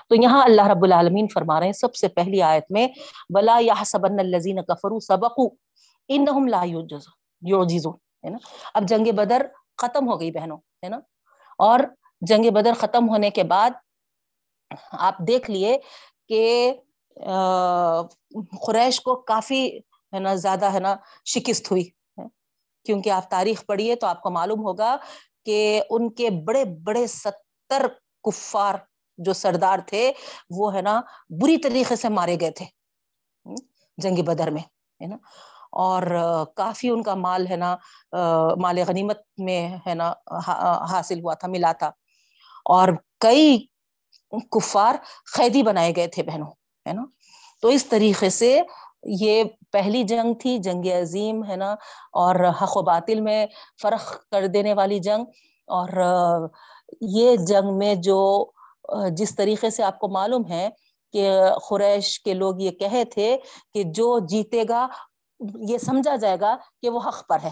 [0.09, 2.87] تو یہاں اللہ رب العالمین فرما رہے ہیں، سب سے پہلی آیت میں
[3.35, 5.40] بلا یا سبن الزین کفرو سبق
[6.09, 8.38] ان لا ہے نا؟
[8.75, 9.47] اب جنگ بدر
[9.79, 10.99] ختم ہو گئی بہنوں، ہے نا؟
[11.59, 11.81] اور
[12.23, 13.71] جنگ بدر ختم ہونے کے بعد،
[14.92, 15.77] آپ دیکھ لیے
[16.29, 16.73] کہ
[18.66, 19.68] قریش کو کافی
[20.14, 20.94] ہے نا، زیادہ ہے نا
[21.27, 21.85] شکست ہوئی
[22.85, 24.97] کیونکہ آپ تاریخ پڑھیے تو آپ کو معلوم ہوگا
[25.47, 27.87] کہ ان کے بڑے بڑے ستر
[28.25, 28.75] کفار
[29.18, 30.12] جو سردار تھے،
[30.51, 31.01] وہ ہے نا
[31.42, 32.66] بری طریقے سے مارے گئے تھے
[33.99, 34.62] جنگی بدر میں،
[35.01, 35.16] ہے نا۔
[35.73, 36.03] اور
[36.57, 37.77] کافی ان کا مال ہے نا
[38.62, 40.12] مال غنیمت میں ہے نا
[40.92, 41.90] حاصل ہوا تھا، ملا تھا۔
[42.64, 42.88] اور
[43.21, 43.59] کئی
[44.51, 44.94] کفار
[45.37, 46.51] قیدی بنائے گئے تھے بہنوں،
[46.87, 47.05] ہے نا۔
[47.62, 48.61] تو اس طریقے سے
[49.03, 51.73] یہ پہلی جنگ تھی، جنگ عظیم، ہے نا؟
[52.13, 53.47] اور حق و باطل میں
[53.83, 55.25] فرق کر دینے والی جنگ۔
[55.67, 55.89] اور
[57.01, 58.51] یہ جنگ میں جو
[59.11, 60.69] جس طریقے سے آپ کو معلوم ہے
[61.13, 61.31] کہ
[61.69, 63.39] قریش کے لوگ یہ کہے تھے
[63.75, 64.89] کہ جو جیتے گا،
[65.69, 67.51] یہ سمجھا جائے گا کہ وہ حق پر ہے۔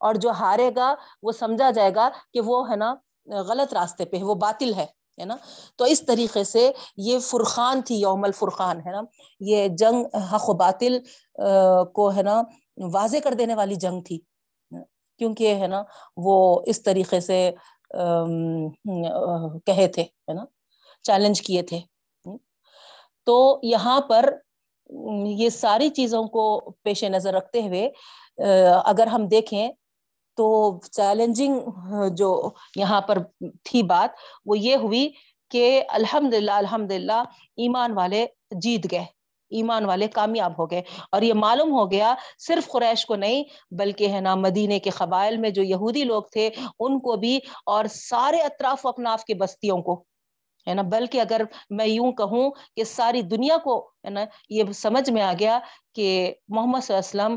[0.00, 2.94] اور جو ہارے گا، وہ سمجھا جائے گا کہ وہ، ہے نا،
[3.26, 4.86] غلط راستے پہ وہ باطل ہے۔
[5.18, 5.36] ہے نا؟
[5.76, 9.02] تو اس طریقے سے یہ فرقان تھی، یوم الفرقان، ہے نا؟
[9.40, 10.98] یہ جنگ حق و باطل
[11.94, 12.42] کو، ہے نا،
[12.92, 14.18] واضح کر دینے والی جنگ تھی۔
[15.20, 15.82] کیونکہ، ہے نا،
[16.16, 17.50] وہ اس طریقے سے
[19.66, 20.44] کہے تھے، ہے نا،
[21.02, 21.80] چیلنج کیے تھے۔
[23.26, 24.34] تو یہاں پر
[25.26, 26.44] یہ ساری چیزوں کو
[26.82, 27.88] پیش نظر رکھتے ہوئے
[28.84, 29.68] اگر ہم دیکھیں
[30.36, 31.60] تو چیلنجنگ
[32.14, 33.18] جو یہاں پر
[33.64, 34.10] تھی بات،
[34.46, 35.10] وہ یہ ہوئی
[35.50, 37.22] کہ الحمد للہ الحمد للہ
[37.56, 39.04] ایمان والے جیت گئے،
[39.50, 44.08] ایمان والے کامیاب ہو گئے۔ اور یہ معلوم ہو گیا، صرف قریش کو نہیں، بلکہ
[44.08, 48.36] ہے نا مدینے کے قبائل میں جو یہودی لوگ تھے، ان کو بھی اور سارے
[48.36, 50.04] اطراف و اپناف کی بستیوں کو۔
[50.68, 55.10] ہے نا، بلکہ اگر میں یوں کہوں کہ ساری دنیا کو، ہے نا، یہ سمجھ
[55.10, 55.58] میں آ گیا
[55.94, 57.36] کہ محمد صلی اللہ علیہ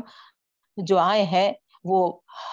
[0.76, 1.52] جو آئے ہیں
[1.86, 2.00] وہ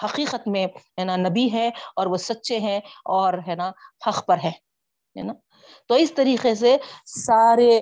[0.02, 0.66] حقیقت میں
[0.98, 2.78] ہے نا نبی ہے اور وہ سچے ہیں
[3.16, 3.70] اور ہے نا
[4.06, 5.32] حق پر ہے نا؟
[5.88, 7.80] تو اس طریقے سے سارے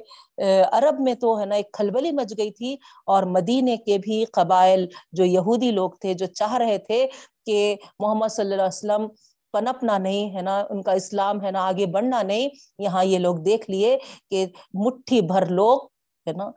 [0.73, 4.87] عرب میں تو ہے نا ایک کھلبلی مچ گئی تھی اور مدینے کے بھی قبائل
[5.13, 7.07] جو یہودی لوگ تھے، جو چاہ رہے تھے
[7.47, 9.07] کہ محمد صلی اللہ علیہ وسلم
[9.55, 13.37] پنپنا نہیں، ہے نا، ان کا اسلام ہے نا آگے بڑھنا نہیں، یہاں یہ لوگ
[13.45, 13.97] دیکھ لیے
[14.31, 14.47] کہ
[14.85, 15.85] مٹھی بھر لوگ،
[16.27, 16.51] ہے نا،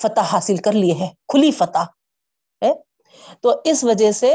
[0.00, 1.84] فتح حاصل کر لیے ہیں، کھلی فتح،
[2.62, 2.72] ہے؟
[3.42, 4.34] تو اس وجہ سے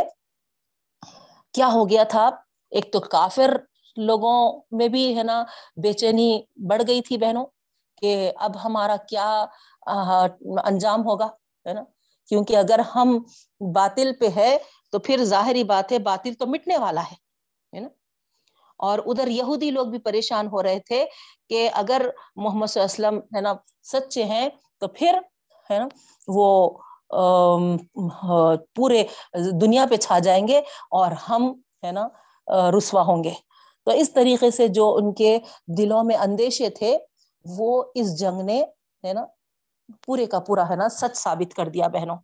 [1.53, 2.29] کیا ہو گیا تھا؟
[2.71, 3.55] ایک تو کافر
[3.97, 4.38] لوگوں
[4.71, 5.43] میں بھی ہے نا
[5.83, 6.29] بے چینی
[6.69, 7.45] بڑھ گئی تھی بہنوں
[8.01, 9.29] کہ اب ہمارا کیا
[10.65, 11.27] انجام ہوگا،
[11.65, 11.83] ہے نا؟
[12.31, 13.17] کیونکہ اگر ہم
[13.61, 14.57] باطل پہ ہے
[14.93, 17.88] تو پھر ظاہری بات ہے، باطل تو مٹنے والا ہے نا؟
[18.79, 21.05] اور ادھر یہودی لوگ بھی پریشان ہو رہے تھے
[21.49, 22.01] کہ اگر
[22.35, 24.47] محمد صلی اللہ علیہ وسلم، ہے نا، سچے ہیں
[24.79, 25.19] تو پھر،
[25.69, 25.88] ہے نا،
[26.27, 26.47] وہ
[28.75, 29.03] پورے
[29.61, 30.59] دنیا پہ چھا جائیں گے
[30.91, 31.51] اور ہم،
[31.83, 32.07] ہے نا
[32.77, 33.33] رسوا ہوں گے۔
[33.87, 35.37] تو اس طریقے سے جو ان کے
[35.77, 36.97] دلوں میں اندیشے تھے،
[37.45, 38.61] وہ اس جنگ نے،
[39.03, 39.25] ہے نا،
[40.05, 42.17] پورے کا پورا، ہے نا، سچ ثابت کر دیا بہنوں۔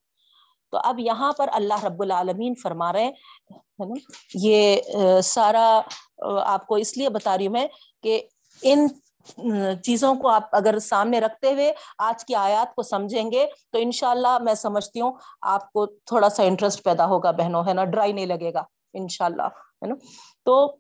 [0.74, 3.94] تو اب یہاں پر اللہ رب العالمین فرما رہے ہے نا،
[4.34, 5.82] یہ سارا
[6.46, 7.67] آپ کو اس لیے بتا رہی ہوں میں
[8.04, 8.22] کہ
[8.62, 8.88] ان
[9.84, 14.38] چیزوں کو آپ اگر سامنے رکھتے ہوئے آج کی آیات کو سمجھیں گے، تو انشاءاللہ
[14.38, 18.26] میں سمجھتی ہوں آپ کو تھوڑا سا انٹرسٹ پیدا ہوگا بہنوں، ہے نا؟ ڈرائی نہیں
[18.26, 19.96] لگے گا، انشاءاللہ، ہے نا؟
[20.46, 20.76] تو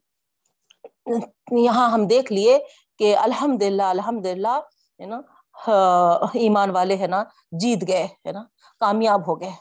[1.51, 2.59] یہاں ہم دیکھ لیے
[2.99, 4.59] کہ الحمد للہ الحمد للہ
[4.99, 5.21] ہے نا؟
[5.67, 8.43] ہاں، ایمان والے، ہے نا؟ جیت گئے، ہے نا؟
[8.79, 9.51] کامیاب ہو گئے۔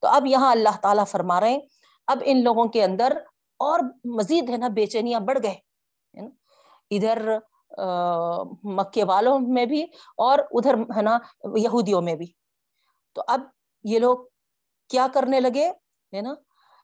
[0.00, 1.60] تو اب یہاں اللہ تعالیٰ فرما رہے ہیں،
[2.06, 3.16] اب ان لوگوں کے اندر
[3.60, 5.54] اور مزید، ہے نا، بے چینیاں بڑھ گئے
[6.90, 7.38] ادھر
[7.78, 9.82] مکے والوں میں بھی
[10.18, 11.18] اور ادھر ہے نا
[11.56, 12.26] یہودیوں میں بھی۔
[13.16, 13.40] تو اب
[13.84, 14.16] یہ لوگ
[14.90, 15.68] کیا کرنے لگے؟
[16.12, 16.34] ہے نا،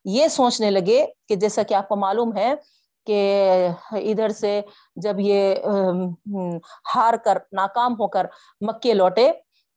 [0.05, 2.53] یہ سوچنے لگے کہ جیسا کہ آپ کو معلوم ہے
[3.07, 4.61] کہ ادھر سے
[4.97, 5.55] جب یہ
[6.95, 8.27] ہار کر، ناکام ہو کر
[8.61, 9.31] مکے لوٹے،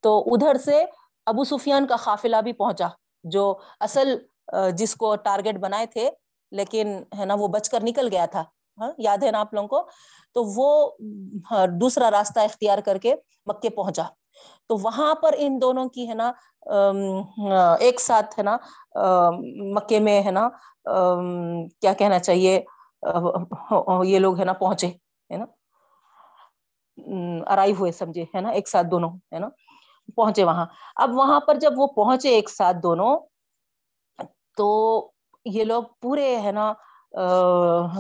[0.04, 0.84] تو ادھر سے
[1.28, 2.88] ابو سفیان کا قافلہ بھی پہنچا،
[3.24, 4.18] جو اصل
[4.74, 6.10] جس کو ٹارگیٹ بنائے تھے،
[6.52, 8.44] لیکن ہے نا وہ بچ کر نکل گیا تھا۔
[8.80, 9.88] ہاں، یاد ہے نا آپ لوگوں کو؟
[10.36, 10.70] تو وہ
[11.52, 13.14] ہاں، دوسرا راستہ اختیار کر کے
[13.48, 14.04] مکے پہنچا۔
[14.70, 16.32] تو وہاں پر ان دونوں کی ہے نا
[17.38, 18.58] ہاں، ایک ساتھ ہے نا
[19.76, 20.48] مکے میں ہے نا
[21.82, 22.60] کیا کہنا چاہیے؟
[24.06, 24.88] یہ لوگ ہے نا، پہنچے،
[25.30, 25.46] ہے نا۔
[27.52, 29.48] ارائی ہوئے، سمجھے، ہے نا، ایک ساتھ دونوں، ہے نا،
[30.16, 30.66] پہنچے وہاں۔
[30.96, 33.18] اب وہاں پر جب وہ پہنچے ایک ساتھ دونوں،
[34.58, 34.68] تو
[35.46, 36.72] یہ لوگ پورے ہے نا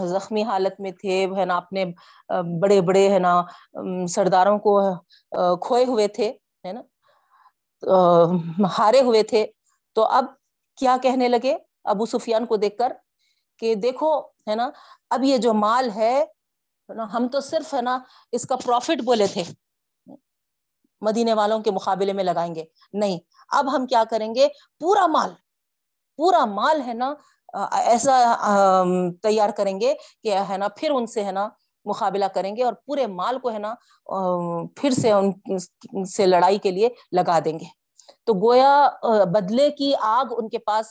[0.07, 1.85] زخمی حالت میں تھے، ہے نا، اپنے
[2.61, 3.33] بڑے بڑے، ہے نا
[4.09, 4.79] سرداروں کو
[5.61, 6.29] کھوئے ہوئے تھے،
[6.65, 6.81] ہے نا
[8.77, 9.45] ہارے ہوئے تھے۔
[9.95, 10.25] تو اب
[10.77, 12.91] کیا کہنے لگے؟ ابو سفیان کو دیکھ کر
[13.59, 14.69] کہ دیکھو، ہے نا،
[15.09, 16.23] اب یہ جو مال ہے
[17.13, 17.97] ہم تو صرف، ہے نا،
[18.31, 19.43] اس کا پروفٹ بولے تھے۔
[21.01, 23.19] مدینے والوں کے مقابلے میں لگائیں گے۔ نہیں،
[23.49, 24.47] اب ہم کیا کریں گے؟
[24.79, 25.31] پورا مال
[26.19, 27.13] پورا مال، ہے نا
[27.71, 28.83] ایسا
[29.23, 31.47] تیار کریں گے کہ ہے نا، پھر ان سے ہے نا
[31.85, 33.73] مقابلہ کریں گے اور پورے مال کو ہے نا
[34.75, 37.65] پھر سے ان سے لڑائی کے لیے لگا دیں گے۔
[38.23, 38.89] تو گویا
[39.25, 40.85] بدلے کی آگ ان کے پاس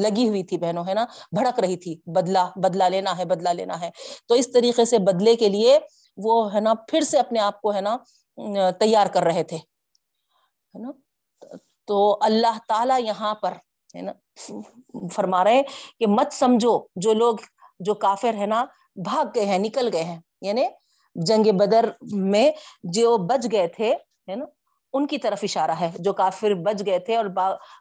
[0.00, 1.04] لگی ہوئی تھی بہنوں، ہے نا،
[1.36, 3.90] بھڑک رہی تھی۔ بدلا بدلا لینا ہے، بدلا لینا ہے۔
[4.28, 5.78] تو اس طریقے سے بدلے کے لیے
[6.16, 7.96] وہ ہے نا پھر سے اپنے آپ کو ہے نا
[8.78, 9.58] تیار کر رہے تھے۔
[10.74, 10.90] نا؟
[11.86, 13.54] تو اللہ تعالی یہاں پر
[13.96, 14.12] ہے نا؟
[15.12, 15.62] فرما رہے
[15.98, 17.36] کہ مت سمجھو جو لوگ
[17.80, 18.64] جو کافر ہے نا،
[18.96, 20.64] بھاگ گئے ہیں، نکل گئے ہیں۔ یعنی
[21.14, 22.50] جنگ بدر میں
[22.82, 23.94] جو بچ گئے تھے،
[24.28, 24.44] ہے نا؟
[24.92, 27.24] ان کی طرف اشارہ ہے۔ جو کافر بچ گئے تھے اور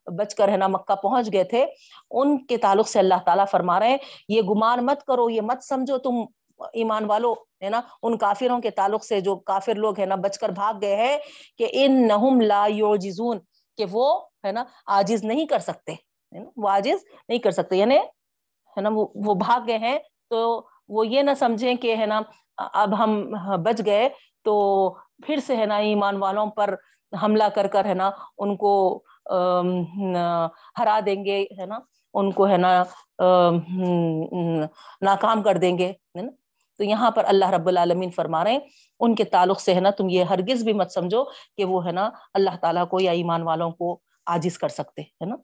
[0.06, 1.65] بچ کر ہے نا مکہ پہنچ گئے تھے،
[2.12, 3.98] ان کے تعلق سے اللہ تعالیٰ فرما رہے ہیں،
[4.30, 6.15] یہ گمان مت کرو، یہ مت سمجھو تم
[6.74, 10.39] ایمان والو، ہے نا؟ ان کافروں کے تعلق سے جو کافر لوگ ہے نا، بچ
[10.39, 11.17] کر بھاگ گئے ہیں
[11.58, 13.39] کہ ان نہم لا یوجزون
[13.78, 15.95] کہ وہ ہے نا آجز نہیں کر سکتے
[16.58, 17.97] وہ آجز نہیں کر سکتے یعنی
[18.78, 19.97] ہے نا وہ بھاگ گئے ہیں
[20.30, 20.39] تو
[20.89, 22.21] وہ یہ نہ سمجھیں کہ ہے نا
[22.58, 23.19] اب ہم
[23.63, 24.08] بچ گئے
[24.45, 24.56] تو
[25.26, 26.73] پھر سے ہے نا ایمان والوں پر
[27.13, 28.73] حملہ کر کر ہے نا ان کو
[30.80, 31.80] ہرا دیں گے ہے نا
[32.13, 32.84] ان کو ہے نا
[35.02, 35.91] ناکام کر دیں گے
[36.80, 38.60] تو یہاں پر اللہ رب العالمین فرما رہے ہیں
[39.00, 41.23] ان کے تعلق سے ہے نا تم یہ ہرگز بھی مت سمجھو
[41.58, 44.00] کہ وہ ہے نا اللہ تعالیٰ کو یا ایمان والوں کو
[44.36, 45.36] آجز کر سکتے، ہے نا؟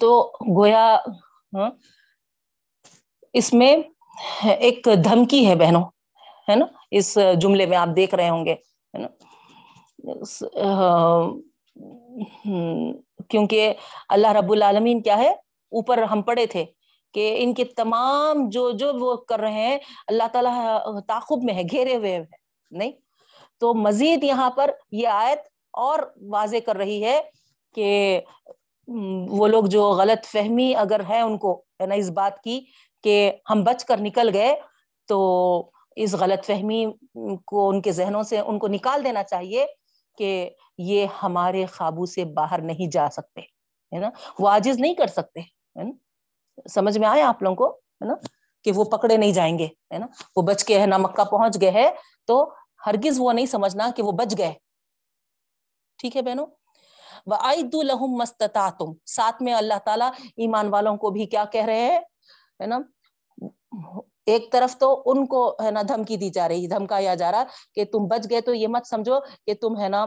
[0.00, 0.10] تو
[0.56, 0.84] گویا
[1.56, 1.70] ہاں،
[3.34, 3.74] اس میں
[4.46, 5.82] ایک دھمکی ہے بہنوں،
[6.48, 6.66] ہے نا؟
[6.98, 9.08] اس جملے میں آپ دیکھ رہے ہوں گے، ہے نا؟
[10.64, 11.22] ہاں،
[13.28, 13.74] کیونکہ
[14.08, 15.30] اللہ رب العالمین کیا ہے؟
[15.72, 16.64] اوپر ہم پڑے تھے
[17.14, 20.52] کہ ان کے تمام جو جو وہ کر رہے ہیں، اللہ تعالیٰ
[21.08, 22.18] تعاقب میں ہے، گھیرے ہوئے
[22.72, 22.92] نہیں؟
[23.60, 25.98] تو مزید یہاں پر یہ آیت اور
[26.30, 27.20] واضح کر رہی ہے
[27.74, 28.20] کہ
[29.28, 32.60] وہ لوگ جو غلط فہمی اگر ہے ان کو، ہے نا، اس بات کی
[33.04, 34.54] کہ ہم بچ کر نکل گئے،
[35.08, 36.84] تو اس غلط فہمی
[37.44, 39.66] کو ان کے ذہنوں سے، ان کو نکال دینا چاہیے
[40.18, 45.06] کہ یہ ہمارے قابو سے باہر نہیں جا سکتے، ہے نا، وہ آجز نہیں کر
[45.06, 45.90] سکتے، ہے نا،
[46.68, 48.14] سمجھ میں آئے آپ لوگوں کو، ہے نا،
[48.64, 51.60] کہ وہ پکڑے نہیں جائیں گے، ہے نا، وہ بچ کے ہے نا مکہ پہنچ
[51.60, 51.90] گئے ہے
[52.26, 52.44] تو
[52.86, 54.52] ہرگز وہ نہیں سمجھنا کہ وہ بچ گئے۔
[55.98, 56.46] ٹھیک ہے بہنوں؟
[57.26, 62.00] الحم مستتا تم ساتھ میں اللہ تعالیٰ ایمان والوں کو بھی کیا کہہ رہے ہیں؟
[62.60, 62.78] ہے نا؟
[64.26, 67.44] ایک طرف تو ان کو ہے نا دھمکی دی جا رہی، دھمکایا جا رہا
[67.74, 70.06] کہ تم بچ گئے تو یہ مت سمجھو کہ تم ہے نا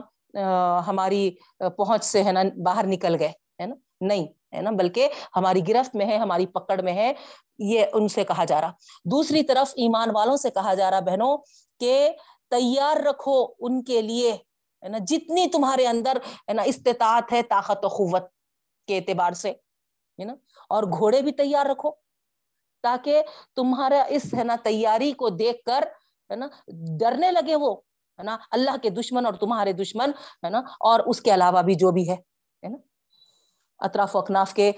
[0.88, 5.68] ہماری پہنچ سے ہے نا باہر نکل گئے، ہے نا؟ نہیں، ہے نا؟ بلکہ ہماری
[5.68, 7.14] گرفت میں ہے، ہماری پکڑ میں ہے،
[7.60, 8.72] یہ ان سے کہا جا رہا۔
[9.06, 11.38] دوسری طرف ایمان والوں سے کہا جا رہا بہنوں
[11.80, 12.10] کہ
[12.50, 14.32] تیار رکھو ان کے لیے،
[14.84, 18.24] ہے نا؟ جتنی تمہارے اندر، ہے نا، استطاعت ہے، طاقت و قوت
[18.88, 20.34] کے اعتبار سے، ہے نا؟
[20.70, 21.92] اور گھوڑے بھی تیار رکھو
[22.84, 23.22] تاکہ
[23.56, 25.84] تمہارا اس، ہے نا، تیاری کو دیکھ کر،
[26.30, 26.48] ہے نا،
[27.00, 27.76] ڈرنے لگے وہ،
[28.20, 30.12] ہے نا، اللہ کے دشمن اور تمہارے دشمن،
[30.44, 32.16] ہے نا؟ اور اس کے علاوہ بھی جو بھی ہے
[32.70, 32.78] نا؟
[33.80, 34.72] اطراف و اکناف کے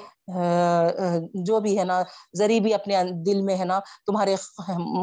[1.46, 2.02] جو بھی ہے نا
[2.38, 4.36] ذریع بھی اپنے دل میں ہے نا، تمہارے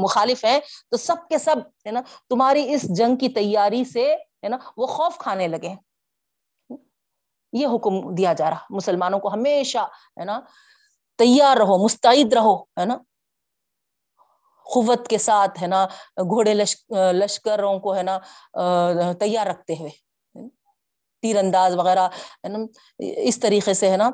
[0.03, 0.59] مخالف ہیں،
[0.91, 1.57] تو سب کے سب
[1.87, 5.75] ہے نا، تمہاری اس جنگ کی تیاری سے ہے نا، وہ خوف کھانے لگے
[7.53, 9.79] یہ حکم دیا جا رہا۔ مسلمانوں کو ہمیشہ
[10.21, 10.41] ہے نا،
[11.19, 12.97] تیار رہو، مستعد رہو، ہے نا۔
[14.67, 15.87] قوت کے ساتھ ہے نا،
[16.21, 16.55] گھوڑے
[17.13, 18.19] لشکروں کو ہے نا
[19.21, 19.91] تیار رکھتے ہوئے۔
[21.27, 22.09] تیر انداز وغیرہ
[22.45, 22.59] ہے نا
[23.25, 24.11] اس طریقے سے ہے نا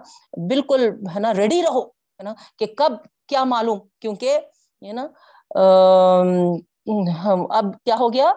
[0.49, 2.93] بالکل ہے نا ریڈی رہو ہے نا کہ کب
[3.29, 4.39] کیا معلوم کیونکہ
[4.83, 5.07] ہے نا
[7.51, 8.31] اب کیا ہو گیا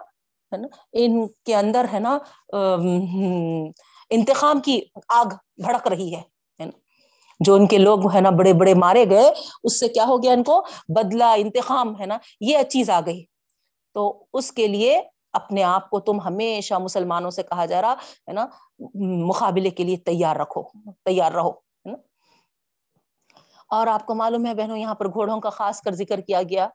[0.51, 2.17] ہے نا ان کے اندر ہے نا
[4.11, 6.21] انتخاب کی آگ بھڑک رہی ہے
[7.39, 9.31] جو ان کے لوگ ہے نا بڑے بڑے مارے گئے
[9.63, 13.23] اس سے کیا ہو گیا ان کو بدلا انتخاب ہے نا یہ چیز آ گئی
[13.95, 15.01] تو اس کے لیے
[15.35, 17.93] اپنے آپ کو تم ہمیشہ مسلمانوں سے کہا جا رہا،
[18.27, 18.45] ہے نا،
[19.27, 20.63] مقابلے کے لیے تیار رکھو،
[21.05, 21.51] تیار رہو
[23.69, 26.67] اور آپ کو معلوم ہے بہنوں، یہاں پر گھوڑوں کا خاص کر ذکر کیا گیا،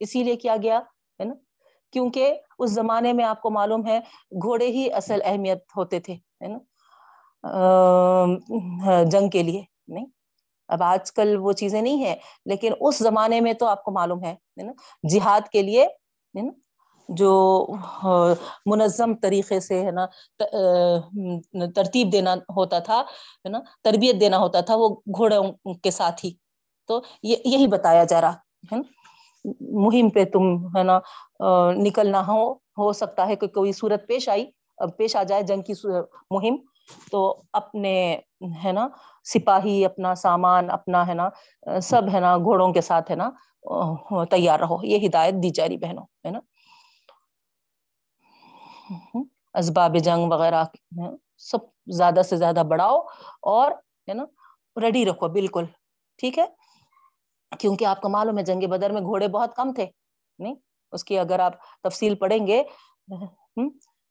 [0.00, 0.78] اسی لیے کیا گیا،
[1.20, 1.34] ہے نا۔
[1.92, 3.98] کیونکہ اس زمانے میں آپ کو معلوم ہے،
[4.42, 6.58] گھوڑے ہی اصل اہمیت ہوتے تھے، ہے نا۔
[9.04, 10.06] جنگ کے لیے، نہیں۔
[10.68, 12.14] اب آج کل وہ چیزیں نہیں ہے
[12.46, 14.72] لیکن اس زمانے میں تو آپ کو معلوم ہے نا۔
[15.08, 15.86] جہاد کے لیے
[17.08, 17.66] جو
[18.66, 20.06] منظم طریقے سے، ہے نا
[21.76, 26.30] ترتیب دینا ہوتا تھا، ہے نا، تربیت دینا ہوتا تھا وہ گھوڑوں کے ساتھ ہی۔
[26.88, 28.32] تو یہی بتایا جا رہا،
[28.72, 28.76] ہے
[29.84, 30.44] مہم پہ تم،
[30.76, 30.98] ہے نا
[31.76, 34.44] نکلنا ہو ہو سکتا ہے کہ کوئی صورت پیش آئی
[34.98, 35.72] پیش آ جائے جنگ کی
[36.30, 36.56] مہم۔
[37.10, 37.20] تو
[37.52, 37.94] اپنے،
[38.64, 38.86] ہے نا،
[39.32, 41.28] سپاہی، اپنا سامان، اپنا، ہے نا،
[41.82, 43.30] سب، ہے نا، گھوڑوں کے ساتھ، ہے نا
[44.30, 46.40] تیار رہو۔ یہ ہدایت دی جا رہی بہنوں، ہے نا۔
[48.92, 49.22] ہاں۔
[49.54, 50.64] اسباب جنگ وغیرہ
[51.38, 51.58] سب
[51.92, 52.98] زیادہ سے زیادہ بڑھاؤ
[53.52, 53.72] اور
[54.08, 54.24] ہے نا
[54.80, 55.64] ریڈی رکھو، بالکل۔
[56.18, 56.46] ٹھیک ہے؟
[57.60, 59.86] کیونکہ آپ کا معلوم ہے، جنگ بدر میں گھوڑے بہت کم تھے۔
[60.38, 60.54] نہیں؟
[60.92, 62.62] اس کی اگر آپ تفصیل پڑھیں گے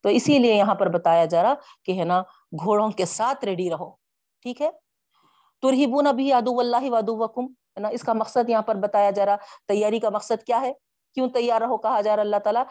[0.04, 1.54] تو اسی لیے یہاں پر بتایا جا رہا
[1.86, 2.22] کہ ہے نا،
[2.64, 3.90] گھوڑوں کے ساتھ ریڈی رہو۔
[4.42, 4.70] ٹھیک ہے؟
[5.62, 9.26] ترہیبون ابھی ادو اللہ ودو وکم ہے نا، اس کا مقصد یہاں پر بتایا جا
[9.26, 9.36] رہا،
[9.68, 10.74] تیاری کا مقصد کیا ہے؟
[11.16, 12.64] کیوں تیار رہو کہا جا رہا اللہ تعالیٰ؟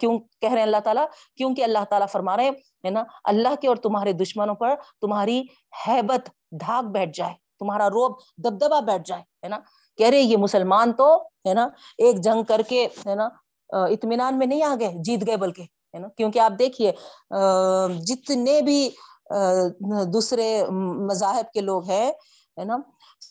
[0.00, 2.48] کیوں کہہ رہے ہیں اللہ تعالیٰ؟ کیونکہ اللہ تعالیٰ فرما رہے
[2.84, 5.40] ہیں نا، اللہ کے اور تمہارے دشمنوں پر تمہاری
[5.86, 6.28] حیبت
[6.60, 9.58] دھاک بیٹھ جائے، تمہارا روب دبدبا بیٹھ جائے، ہے نا؟
[9.98, 11.14] کہہ رہے یہ مسلمان تو،
[11.46, 13.28] ہے نا، ایک جنگ کر کے، ہے نا
[13.70, 15.62] اطمینان میں نہیں آ گئے، جیت گئے بلکہ،
[15.94, 16.92] ہے نا؟ کیونکہ آپ دیکھیے
[18.06, 18.88] جتنے بھی
[20.12, 20.46] دوسرے
[21.08, 22.10] مذاہب کے لوگ ہیں،
[22.56, 22.76] ہے نا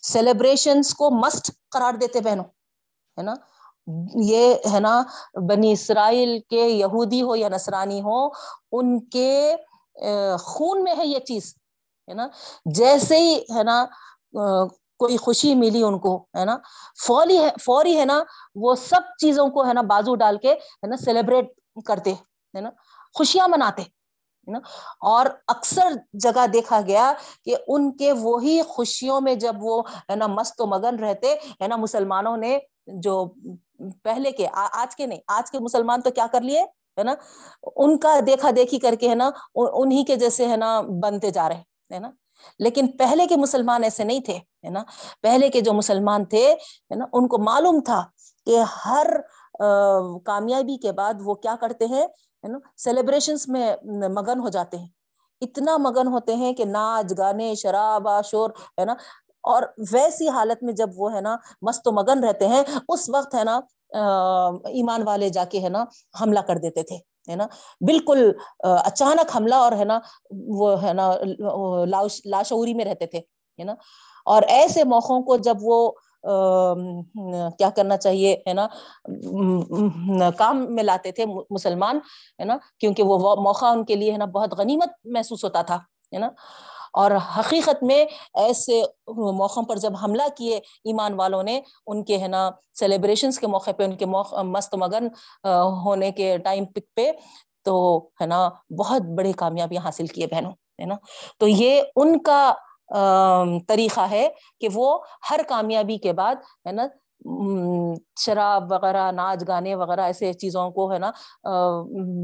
[0.02, 2.44] سیلیبریشنس کو مسٹ قرار دیتے بہنوں،
[3.16, 3.34] ہے نا؟
[4.22, 5.02] یہ ہے نا،
[5.48, 8.26] بنی اسرائیل کے یہودی ہو یا نصرانی ہو،
[8.72, 9.54] ان کے
[10.40, 11.54] خون میں ہے یہ چیز،
[12.08, 12.28] ہے نا؟
[12.64, 13.84] جیسے ہی، ہے نا
[14.98, 16.56] کوئی خوشی ملی ان کو، ہے نا؟
[17.06, 18.22] فوری ہے فوری ہے نا،
[18.54, 21.52] وہ سب چیزوں کو، ہے نا، بازو ڈال کے، ہے نا، سیلیبریٹ
[21.86, 22.12] کرتے،
[22.54, 22.70] ہے نا؟
[23.14, 23.82] خوشیاں مناتے
[24.48, 24.58] نا؟
[25.00, 27.12] اور اکثر جگہ دیکھا گیا
[27.44, 31.68] کہ ان کے وہی خوشیوں میں جب وہ، ہے نا، مست و مگن رہتے، ہے
[31.68, 33.24] نا، مسلمانوں نے جو
[34.02, 36.62] پہلے کے آج کے نہیں، آج کے مسلمان تو کیا کر لیے؟
[36.98, 37.14] ہے نا؟
[37.76, 41.48] ان کا دیکھا دیکھی کر کے، ہے نا انہی کے جیسے، ہے نا، بنتے جا
[41.48, 41.62] رہے،
[41.94, 42.10] ہے نا؟
[42.58, 44.82] لیکن پہلے کے مسلمان ایسے نہیں تھے، ہے نا؟
[45.22, 48.02] پہلے کے جو مسلمان تھے، ہے نا، ان کو معلوم تھا
[48.46, 49.06] کہ ہر
[50.24, 52.06] کامیابی کے بعد وہ کیا کرتے ہیں
[52.44, 53.74] نا سیلیبریشن میں
[54.08, 54.88] مگن ہو جاتے ہیں۔
[55.42, 58.94] اتنا مگن ہوتے ہیں کہ ناچ، گانے، شراب شور ہے نا
[59.44, 63.34] اور ویسی حالت میں جب وہ ہے نا مست و مگن رہتے ہیں، اس وقت
[63.34, 63.58] ہے نا
[64.70, 65.84] ایمان والے جا کے ہے نا
[66.20, 66.96] حملہ کر دیتے تھے،
[67.28, 67.46] ہے نا؟
[67.86, 68.30] بالکل
[68.60, 69.98] اچانک حملہ اور ہے نا
[70.58, 71.10] وہ ہے نا
[72.24, 73.18] لاشعوری میں رہتے تھے،
[73.58, 73.74] ہے نا؟
[74.26, 75.90] اور ایسے موقعوں کو جب وہ
[77.58, 78.66] کیا کرنا چاہیے، ہے نا
[80.38, 81.98] کام میں لاتے تھے مسلمان،
[82.40, 85.76] ہے نا؟ کیونکہ وہ موقع ان کے لیے ہے نا بہت غنیمت محسوس ہوتا تھا،
[86.12, 86.28] ہے نا؟
[86.94, 88.04] اور حقیقت میں
[88.40, 88.82] ایسے
[89.38, 93.70] موقع پر جب حملہ کیے ایمان والوں نے، ان کے ہے نا سیلیبریشنس کے موقع
[93.76, 95.08] پہ، ان کے مست مگن
[95.84, 97.10] ہونے کے ٹائم پک پہ
[97.66, 97.76] تو
[98.20, 100.94] ہے نا بہت بڑی کامیابیاں حاصل کیے بہنوں، ہے نا؟
[101.38, 102.52] تو یہ ان کا
[103.68, 104.28] طریقہ ہے
[104.60, 104.98] کہ وہ
[105.30, 106.34] ہر کامیابی کے بعد
[106.66, 106.86] ہے نا
[108.20, 111.10] شراب وغیرہ، ناچ گانے وغیرہ ایسے چیزوں کو، ہے نا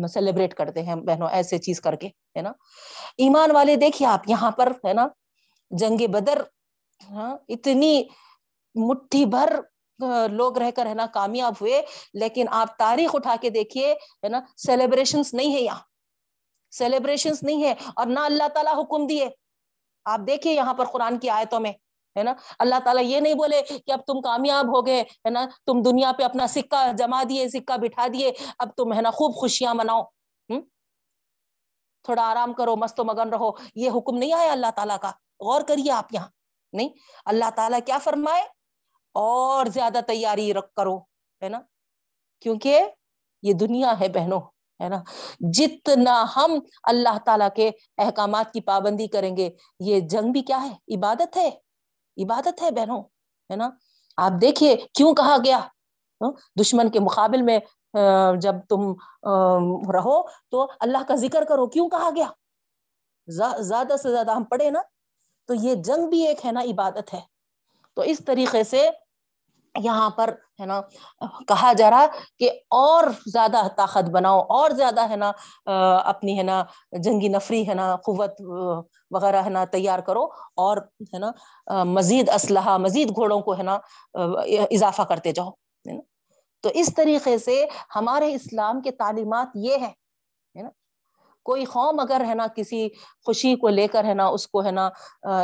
[0.08, 2.52] سیلیبریٹ کرتے ہیں بہنوں، ایسے چیز کر کے، ہے نا۔
[3.18, 5.06] ایمان والے، دیکھیے آپ یہاں پر، ہے نا،
[5.70, 6.42] جنگ بدر
[7.10, 8.02] ہاں اتنی
[8.74, 9.60] مٹھی بھر
[10.30, 11.80] لوگ رہ کر، ہے نا، کامیاب ہوئے،
[12.14, 15.82] لیکن آپ تاریخ اٹھا کے دیکھیے، ہے نا سیلیبریشن نہیں ہے یہاں۔
[16.72, 19.28] سیلیبریشن نہیں ہے اور نہ اللہ تعالیٰ حکم دیے۔
[20.06, 21.72] آپ دیکھیے یہاں پر قرآن کی آیتوں میں۔
[22.18, 25.46] ہے نا؟ اللہ تعالیٰ یہ نہیں بولے کہ اب تم کامیاب ہو گئے، ہے نا؟
[25.66, 29.34] تم دنیا پہ اپنا سکہ جما دیے، سکہ بٹھا دیے، اب تم ہے نا خوب
[29.34, 30.02] خوشیاں مناؤ۔
[32.04, 35.08] تھوڑا آرام کرو، مست و مگن رہو۔ یہ حکم نہیں آیا اللہ تعالیٰ کا۔
[35.40, 36.28] غور کریے آپ یہاں۔
[36.72, 36.88] نہیں،
[37.24, 38.42] اللہ تعالیٰ کیا فرمائے؟
[39.12, 40.98] اور زیادہ تیاری رکھ کرو،
[41.42, 41.60] ہے نا؟
[42.40, 42.84] کیونکہ
[43.42, 44.40] یہ دنیا ہے بہنوں،
[44.82, 45.02] ہے نا؟
[45.40, 49.50] جتنا ہم اللہ تعالیٰ کے احکامات کی پابندی کریں گے،
[49.80, 51.50] یہ جنگ بھی کیا ہے؟ عبادت ہے۔
[52.22, 53.02] عبادت ہے بہنوں،
[53.50, 53.70] ہے نا؟
[54.16, 55.58] آپ دیکھیے کیوں کہا گیا؟
[56.20, 57.58] ہاں، دشمن کے مقابل میں
[58.40, 58.80] جب تم
[59.92, 62.26] رہو تو اللہ کا ذکر کرو، کیوں کہا گیا؟
[63.60, 64.80] زیادہ سے زیادہ ہم پڑھے نا،
[65.46, 67.20] تو یہ جنگ بھی ایک ہے نا، عبادت ہے۔
[67.94, 68.88] تو اس طریقے سے
[69.74, 70.80] یہاں پر، ہے نا،
[71.48, 72.06] کہا جا رہا
[72.38, 75.30] کہ اور زیادہ طاقت بناؤ، اور زیادہ، ہے نا
[76.04, 76.62] اپنی، ہے نا،
[76.92, 78.40] جنگی نفری، ہے نا، قوت
[79.10, 80.24] وغیرہ، ہے نا، تیار کرو
[80.56, 80.76] اور،
[81.14, 81.30] ہے نا
[81.84, 83.78] مزید اسلحہ، مزید گھوڑوں کو، ہے نا
[84.70, 85.50] اضافہ کرتے جاؤ
[86.64, 87.64] تو اس طریقے سے
[87.96, 89.92] ہمارے اسلام کے تعلیمات یہ ہے نا
[91.44, 92.88] کوئی قوم اگر ہے نا، کسی
[93.26, 94.88] خوشی کو لے کر ہے نا، اس کو ہے نا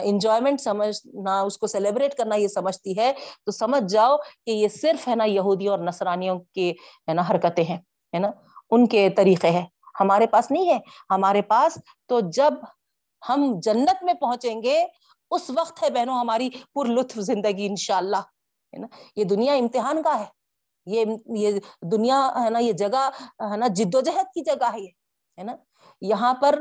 [0.02, 3.12] انجوائمنٹ سمجھنا اس کو سیلیبریٹ کرنا یہ سمجھتی ہے۔
[3.44, 6.70] تو سمجھ جاؤ کہ یہ صرف ہے نا یہودی اور نصرانیوں کی
[7.08, 7.78] ہے نا حرکتیں ہیں،
[8.12, 8.30] ہے نا؟
[8.70, 9.66] ان کے طریقے ہیں۔
[10.00, 10.78] ہمارے پاس نہیں ہے۔
[11.10, 11.78] ہمارے پاس
[12.08, 12.54] تو جب
[13.22, 14.84] ہم جنت میں پہنچیں گے،
[15.30, 18.22] اس وقت ہے بہنوں ہماری پر لطف زندگی انشاءاللہ،
[18.72, 18.86] ہے نا؟
[19.16, 20.24] یہ دنیا امتحان کا ہے۔
[20.86, 21.04] یہ
[21.36, 23.08] یہ دنیا ہے نا، یہ جگہ
[23.40, 24.88] ہے نا جد و جہد کی جگہ ہے یہ،
[25.38, 25.54] ہے نا؟
[26.00, 26.60] یہاں پر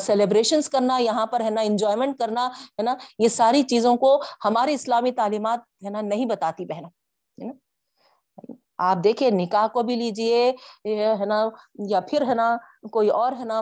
[0.00, 4.74] سیلیبریشنس کرنا، یہاں پر، ہے نا انجوائمنٹ کرنا، ہے نا، یہ ساری چیزوں کو ہماری
[4.74, 6.90] اسلامی تعلیمات، ہے نا، نہیں بتاتی بہنوں،
[7.38, 7.52] ہے نا۔
[8.78, 10.52] آپ دیکھیں، نکاح کو بھی لیجیے
[10.86, 11.48] ہے نا،
[11.88, 12.56] یا پھر، ہے نا،
[12.92, 13.60] کوئی اور، ہے نا،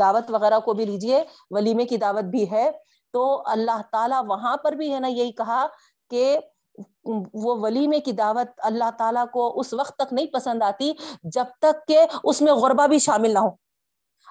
[0.00, 2.70] دعوت وغیرہ کو بھی لیجیے، ولیمے کی دعوت بھی ہے۔
[3.14, 5.66] تو اللہ تعالیٰ وہاں پر بھی، ہے نا، یہی کہا
[6.10, 6.38] کہ
[7.34, 11.86] وہ ولیمے کی دعوت اللہ تعالیٰ کو اس وقت تک نہیں پسند آتی جب تک
[11.88, 13.65] کہ اس میں غربہ بھی شامل نہ ہو۔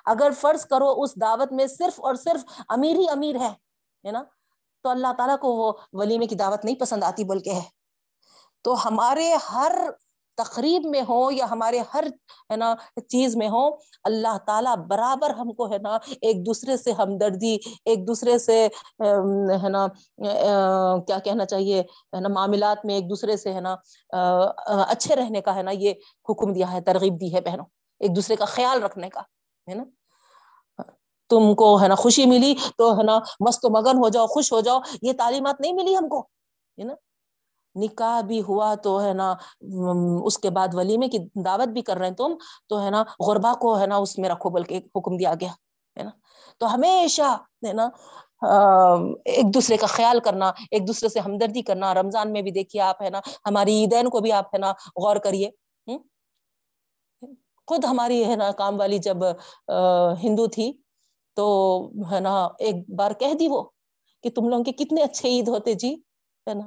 [0.06, 3.52] اگر فرض کرو اس دعوت میں صرف اور صرف امیر ہی امیر ہے
[4.04, 4.24] ہے نا؟
[4.86, 7.62] تو اللہ تعالیٰ کو وہ ولیمے کی دعوت نہیں پسند آتی، بلکہ ہے۔
[8.66, 9.72] تو ہمارے ہر
[10.38, 12.04] تقریب میں ہو یا ہمارے ہر،
[12.52, 12.74] ہے نا،
[13.10, 13.68] چیز میں ہو،
[14.04, 18.58] اللہ تعالیٰ برابر ہم کو، ہے نا، ایک دوسرے سے ہمدردی، ایک دوسرے سے
[19.02, 19.86] ہے نا
[21.08, 23.76] کیا کہنا چاہیے، ہے نا، معاملات میں ایک دوسرے سے، ہے نا
[24.88, 25.94] اچھے رہنے کا، ہے نا، یہ
[26.30, 27.66] حکم دیا ہے، ترغیب دی ہے بہنوں،
[28.02, 29.22] ایک دوسرے کا خیال رکھنے کا،
[29.68, 29.84] ہے نا۔
[31.30, 34.52] تم کو، ہے نا، خوشی ملی تو، ہے نا، مست و مگن ہو جاؤ، خوش
[34.54, 36.20] ہو جاؤ، یہ تعلیمات نہیں ملی ہم کو،
[36.78, 36.94] ہے نا؟
[37.76, 39.34] نکاح بھی ہوا تو، ہے نا
[40.26, 42.36] اس کے بعد ولیمے کی دعوت بھی کر رہے ہیں تم،
[42.70, 45.52] تو، ہے نا، غربا کو، ہے نا، اس میں رکھو، بلکہ حکم دیا گیا،
[45.98, 46.12] ہے نا؟
[46.62, 47.36] تو ہمیشہ،
[47.68, 47.90] ہے نا
[49.28, 53.02] ایک دوسرے کا خیال کرنا، ایک دوسرے سے ہمدردی کرنا، رمضان میں بھی دیکھیے آپ،
[53.02, 55.50] ہے نا، ہماری عیدین کو بھی آپ، ہے نا، غور کریے
[57.68, 59.18] خود ہماری، ہے نا، کام والی جب
[60.24, 60.72] ہندو تھی
[61.38, 61.46] تو
[62.12, 63.64] ہے نا ایک بار کہہ دی وہ
[64.24, 65.94] کہ تم لوگوں کے کتنے اچھے عید ہوتے جی
[66.48, 66.66] ہے نا؟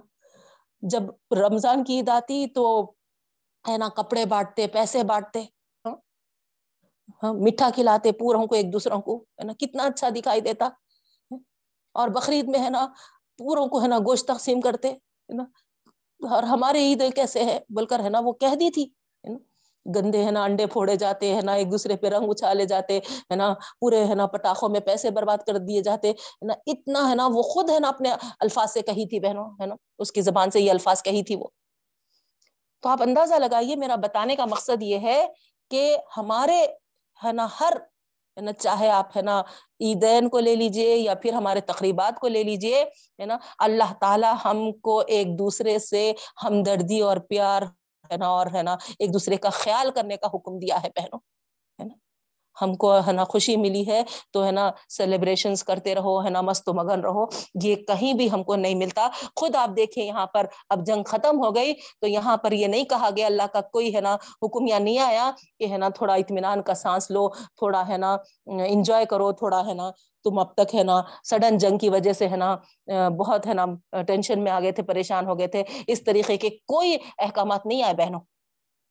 [0.82, 1.02] جب
[1.38, 2.64] رمضان کی عید آتی تو
[3.64, 5.40] ہے نا کپڑے بانٹتے پیسے بانٹتے
[5.84, 5.94] ہاں,
[7.22, 11.38] ہاں، میٹھا کھلاتے پوروں کو ایک دوسروں کو ہے نا؟ کتنا اچھا دکھائی دیتا ہاں؟
[11.94, 12.86] اور بقرعید میں ہے نا
[13.38, 15.44] پوروں کو ہے نا گوشت تقسیم کرتے ہے نا؟
[16.20, 18.86] اور ہمارے عید کیسے ہے بول کر ہے نا وہ کہہ دی تھی
[19.94, 23.34] گندے ہے نا، انڈے پھوڑے جاتے ہیں نا، ایک دوسرے پہ رنگ اچھالے جاتے ہے
[23.34, 27.14] نا، پورے ہے نا پٹاخوں میں پیسے برباد کر دیے جاتے ہے نا، اتنا ہے
[27.14, 28.10] نا، وہ خود ہے نا اپنے
[28.40, 31.36] الفاظ سے کہی تھی بہنوں، ہے نا، اس کی زبان سے یہ الفاظ کہی تھی
[31.36, 31.48] وہ۔
[32.82, 35.26] تو آپ اندازہ لگائیے، میرا بتانے کا مقصد یہ ہے
[35.70, 36.66] کہ ہمارے
[37.24, 37.72] ہے نا، ہر
[38.36, 39.40] ہے نا، چاہے آپ ہے نا
[39.80, 42.82] عیدین کو لے لیجیے یا پھر ہمارے تقریبات کو لے لیجیے،
[43.18, 46.12] ہے نا، اللہ تعالی ہم کو ایک دوسرے سے
[46.44, 47.62] ہمدردی اور پیار
[48.10, 51.18] ہے نا اور ہے نا ایک دوسرے کا خیال کرنے کا حکم دیا ہے پہنوں
[52.62, 54.02] ہم کو ہے نا خوشی ملی ہے
[54.32, 57.24] تو ہے نا سیلیبریشن کرتے رہو، ہے نا مست و مگن رہو۔
[57.64, 61.44] یہ کہیں بھی ہم کو نہیں ملتا۔ خود آپ دیکھیں یہاں پر اب جنگ ختم
[61.44, 64.66] ہو گئی تو یہاں پر یہ نہیں کہا گیا اللہ کا کوئی ہے نا حکم،
[64.66, 68.16] یا نہیں آیا کہ ہے نا تھوڑا اطمینان کا سانس لو، تھوڑا ہے نا
[68.66, 69.90] انجوائے کرو، تھوڑا ہے نا
[70.24, 72.56] تم اب تک ہے نا سڈن جنگ کی وجہ سے ہے نا
[73.18, 73.64] بہت ہے نا
[74.06, 77.82] ٹینشن میں آ گئے تھے، پریشان ہو گئے تھے۔ اس طریقے کے کوئی احکامات نہیں
[77.82, 78.20] آئے بہنوں۔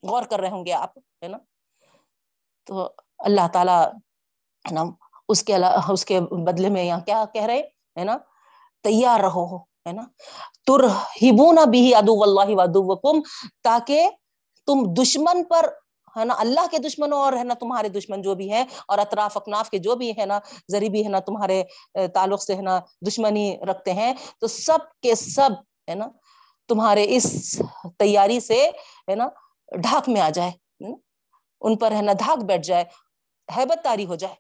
[0.04, 1.38] غور کر رہے ہوں گے آپ، ہے نا؟
[2.68, 2.88] تو
[3.20, 3.78] اللہ تعالی
[4.66, 4.84] ہے نا،
[5.30, 5.56] اس کے
[5.94, 7.62] اس کے بدلے میں یہاں کیا کہہ رہے
[7.98, 8.18] ہے نا،
[8.86, 10.04] تیار رہو، ہے نا۔
[10.68, 10.84] تر
[11.70, 12.66] بھی ادو اللہ
[13.64, 14.10] تاکہ
[14.68, 15.66] تم دشمن پر،
[16.16, 19.38] ہے نا، اللہ کے دشمنوں اور، ہے نا، تمہارے دشمن جو بھی ہے اور اطراف
[19.38, 20.40] اکناف کے جو بھی ہے نا
[20.72, 21.64] ذریع بھی ہے نا، تمہارے
[22.14, 25.52] تعلق سے، ہے نا، دشمنی رکھتے ہیں، تو سب کے سب،
[25.90, 26.08] ہے نا،
[26.70, 27.62] تمہارے اس
[27.98, 28.62] تیاری سے،
[29.10, 29.28] ہے نا،
[29.82, 30.52] ڈھاک میں آ جائے
[31.62, 32.84] ان پر، ہے نا دھاک بیٹھ جائے۔
[33.58, 34.36] حیبت تاری ہو جائے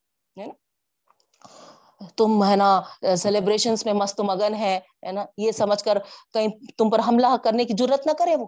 [2.15, 2.81] تم ہے نا
[3.17, 4.79] سیلیبریشن میں مست مگن ہے
[5.11, 5.97] نا؟ یہ سمجھ کر
[6.33, 6.47] کہیں
[6.77, 8.47] تم پر حملہ کرنے کی ضرورت نہ کرے وہ۔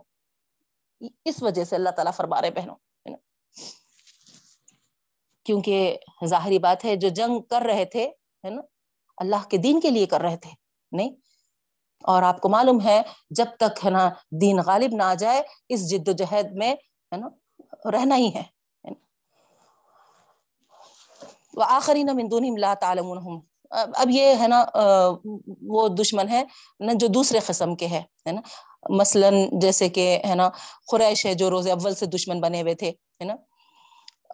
[1.25, 2.75] اس وجہ سے اللہ تعالیٰ فرما رہے بہنوں
[5.45, 8.05] کیونکہ ظاہری بات ہے، جو جنگ کر رہے تھے،
[8.45, 8.61] ہے نا؟
[9.17, 10.51] اللہ کے دین کے لیے کر رہے تھے،
[10.91, 11.09] نہیں؟
[12.03, 14.09] اور آپ کو معلوم ہے، جب تک ہے نا،
[14.41, 17.27] دین غالب نہ آ جائے، اس جد و جہد میں، ہے نا،
[17.91, 18.58] رہنا ہی ہے۔
[21.67, 23.13] آخری نہ مندون لا تعالم
[23.71, 24.65] اب یہ ہے نا
[25.67, 26.43] وہ دشمن ہے
[26.79, 28.41] نا جو دوسرے قسم کے ہے نا۔
[28.89, 30.49] مثلاً جیسے کہ ہے نا،
[30.91, 33.35] قریش ہے جو روز اول سے دشمن بنے ہوئے تھے، ہے نا۔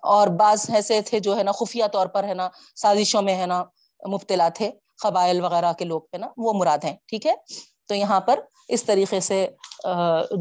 [0.04, 3.46] اور بعض ایسے تھے جو ہے نا، خفیہ طور پر ہے نا، سازشوں میں ہے
[3.46, 3.64] نا
[4.12, 4.72] مبتلا تھے،
[5.04, 7.34] قبائل وغیرہ کے لوگ، ہے نا، وہ مراد ہیں، ٹھیک ہے۔
[7.88, 9.48] تو یہاں پر اس طریقے سے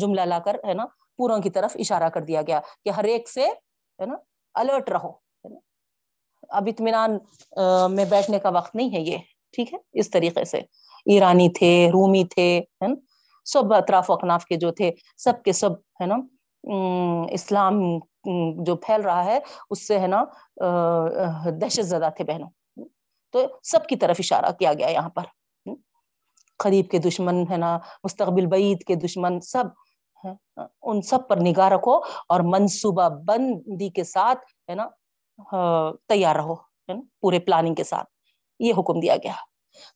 [0.01, 3.31] جملہ لا کر، ہے نا، پوروں کی طرف اشارہ کر دیا گیا کہ ہر ایک
[3.31, 4.15] سے، ہے نا،
[4.55, 5.24] الرٹ رہو۔
[6.49, 7.19] اب اطمینان
[7.95, 9.17] میں بیٹھنے کا وقت نہیں ہے یہ،
[9.53, 10.59] ٹھیک ہے؟ اس طریقے سے۔
[11.07, 12.61] ایرانی تھے، رومی تھے
[13.45, 16.17] سب اطراف و اکناف کے جو تھے، سب کے سب، ہے نا؟
[17.31, 17.81] اسلام
[18.65, 19.39] جو پھیل رہا ہے،
[19.71, 20.25] اس سے، ہے نا
[21.61, 22.51] دہشت زدہ تھے بہنوں۔
[23.33, 25.23] تو سب کی طرف اشارہ کیا گیا یہاں پر۔
[26.59, 29.65] قریب کے دشمن، ہے نا، مستقبل بعید کے دشمن، سب
[30.83, 31.97] ان سب پر نگاہ رکھو
[32.29, 34.89] اور منصوبہ بندی کے ساتھ، ہے نا
[36.09, 38.07] تیار رہو، ہے نا، پورے پلاننگ کے ساتھ۔
[38.59, 39.33] یہ حکم دیا گیا۔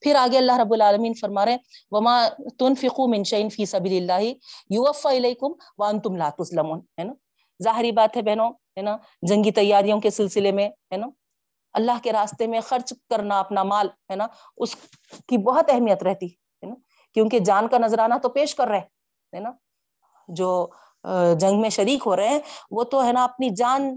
[0.01, 1.59] پھر آگے اللہ رب العالمین فرما رہے ہیں،
[1.91, 2.29] وما
[2.59, 4.31] تنفقوا من شيء في سبيل الله
[4.71, 7.13] يوفى اليكم وانتم لا تظلمون۔ ہے نا؟
[7.63, 11.07] ظاہری بات ہے بہنوں، ہے نا، جنگی تیاریوں کے سلسلے میں، ہے نا،
[11.73, 14.27] اللہ کے راستے میں خرچ کرنا اپنا مال، ہے نا،
[14.57, 14.77] اس
[15.29, 16.75] کی بہت اہمیت رہتی، ہے نا،
[17.15, 19.51] کیونکہ جان کا نذرانہ تو پیش کر رہے ہے نا،
[20.29, 20.69] جو
[21.41, 22.39] جنگ میں شریک ہو رہے ہیں،
[22.71, 23.91] وہ تو ہے نا اپنی جان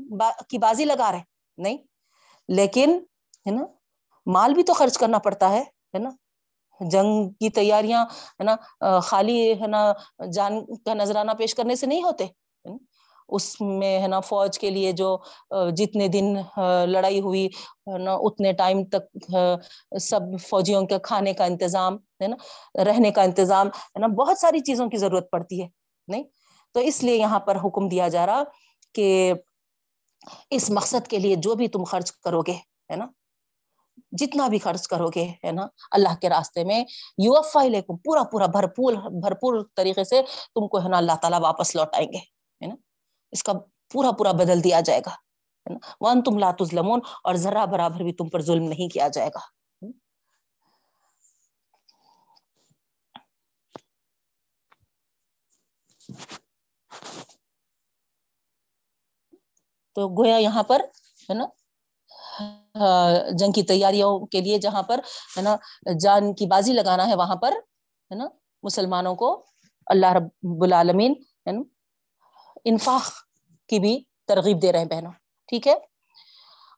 [0.50, 1.22] کی بازی لگا رہے
[1.58, 1.78] نہیں؟
[2.50, 2.98] لیکن،
[3.46, 3.66] ہے نا،
[4.28, 5.62] مال بھی تو خرچ کرنا پڑتا ہے
[5.94, 6.10] ہے نا؟
[6.82, 8.04] جنگ کی تیاریاں،
[8.40, 8.56] ہے نا
[9.04, 9.92] خالی، ہے نا،
[10.34, 12.26] جان کا نذرانہ پیش کرنے سے نہیں ہوتے
[13.30, 15.18] اس میں، ہے نا، فوج کے لیے جو
[15.78, 16.34] جتنے دن
[16.88, 17.48] لڑائی ہوئی
[18.00, 19.36] نا، اتنے ٹائم تک
[20.02, 22.36] سب فوجیوں کے کھانے کا انتظام، ہے نا،
[22.86, 25.68] رہنے کا انتظام، ہے نا، بہت ساری چیزوں کی ضرورت پڑتی ہے،
[26.08, 26.24] نہیں؟
[26.76, 28.44] تو اس لیے یہاں پر حکم دیا جا رہا
[28.96, 29.34] کہ
[30.50, 32.54] اس مقصد کے لیے جو بھی تم خرچ کرو گے
[32.92, 33.08] ہے نا؟
[34.12, 36.84] جتنا بھی خرچ کرو گے ہے نا؟ اللہ کے راستے میں
[37.18, 40.22] یو ایف آئی پورا پورا بھرپور بھرپور طریقے سے
[40.56, 42.76] تم کو، ہے نا، اللہ تعالیٰ واپس لوٹائیں گے، ہے نا؟
[43.34, 43.54] اس کا
[43.92, 45.16] پورا پورا بدل دیا جائے گا
[46.02, 49.40] ون تم لات لمون اور ذرا برابر بھی تم پر ظلم نہیں کیا جائے گا۔
[59.96, 60.82] تو گویا یہاں پر،
[61.30, 61.46] ہے نا
[63.40, 65.00] جنگ کی تیاریوں کے لیے جہاں پر،
[65.38, 65.56] ہے نا،
[66.00, 68.28] جان کی بازی لگانا ہے، وہاں پر، ہے نا،
[68.64, 69.30] مسلمانوں کو
[69.88, 71.14] اللہ رب العالمین،
[71.48, 71.62] ہے نا،
[72.66, 73.12] انفاق
[73.70, 73.94] کی بھی
[74.28, 75.12] ترغیب دے رہے ہیں بہنوں،
[75.50, 75.76] ٹھیک ہے؟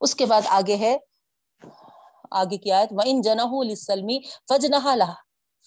[0.01, 0.97] اس کے بعد آگے ہے،
[2.31, 4.09] آگے کی آیت، وَإِن جَنَهُ لِلسَّلْمِ
[4.49, 5.15] فَجْنَهَا لَهَا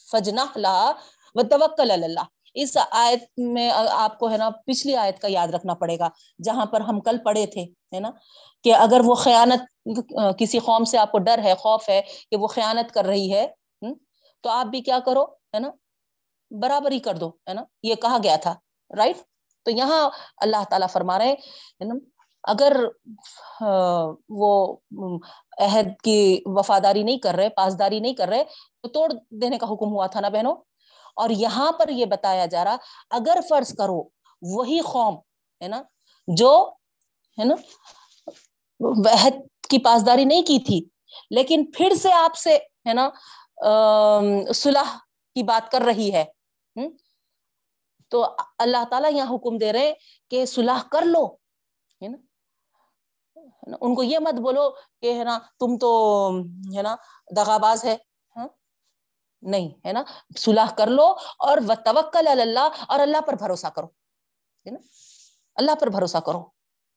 [0.08, 0.88] فَجْنَهَا لَهَا
[1.36, 5.98] وَتَوَكَّلَ اللَّهِ اس آیت میں آپ کو ہے نا پچھلی آیت کا یاد رکھنا پڑے
[5.98, 6.08] گا،
[6.44, 7.62] جہاں پر ہم کل پڑھے تھے،
[7.94, 8.10] ہے نا،
[8.64, 9.62] کہ اگر وہ خیانت،
[10.38, 12.00] کسی قوم سے آپ کو ڈر ہے، خوف ہے
[12.30, 13.46] کہ وہ خیانت کر رہی ہے
[14.44, 15.70] تو آپ بھی کیا کرو، ہے نا،
[16.50, 18.54] برابری کر دو، ہے نا، یہ کہا گیا تھا
[18.90, 19.16] رائٹ
[19.66, 20.08] تو یہاں
[20.44, 21.32] اللہ تعالیٰ فرما رہے
[21.80, 21.98] ہیں
[22.44, 22.76] اگر
[24.40, 24.50] وہ
[25.60, 28.44] عہد کی وفاداری نہیں کر رہے، پاسداری نہیں کر رہے،
[28.82, 29.08] تو توڑ
[29.42, 30.54] دینے کا حکم ہوا تھا نا بہنوں؟
[31.16, 32.76] اور یہاں پر یہ بتایا جا رہا،
[33.10, 34.02] اگر فرض کرو
[34.42, 35.14] وہی قوم،
[35.62, 35.82] ہے نا،
[36.28, 36.52] جو،
[37.38, 37.54] ہے نا،
[38.80, 39.40] وحد
[39.70, 40.80] کی پاسداری نہیں کی تھی،
[41.30, 42.56] لیکن پھر سے آپ سے،
[42.86, 43.08] ہے نا
[44.54, 44.96] صلح
[45.36, 46.24] کی بات کر رہی ہے
[48.12, 48.24] تو
[48.58, 49.92] اللہ تعالیٰ یہاں حکم دے رہے
[50.30, 51.26] کہ صلح کر لو،
[52.00, 52.16] ہے نا،
[53.80, 55.90] ان کو یہ مت بولو کہ، ہے نا، تم تو،
[56.76, 56.94] ہے نا،
[57.36, 57.96] دغاباز ہے
[59.42, 60.02] نہیں، ہے نا؟
[60.38, 61.06] صلح کر لو
[61.38, 64.78] اور توکل اللہ اور اللہ پر بھروسہ کرو، ہے نا؟
[65.56, 66.42] اللہ پر بھروسہ کرو،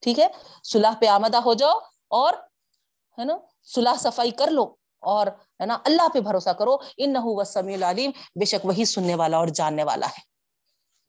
[0.03, 0.27] ٹھیک ہے؟
[0.63, 1.77] صلح پہ آمدہ ہو جاؤ
[2.11, 2.33] اور،
[3.17, 4.63] ہے نا؟ صلح صفائی کر لو
[5.03, 9.15] اور، ہے نا؟ اللہ پہ بھروسہ کرو ان نہ سمیع العلیم، بے شک وہی سننے
[9.15, 10.27] والا اور جاننے والا ہے۔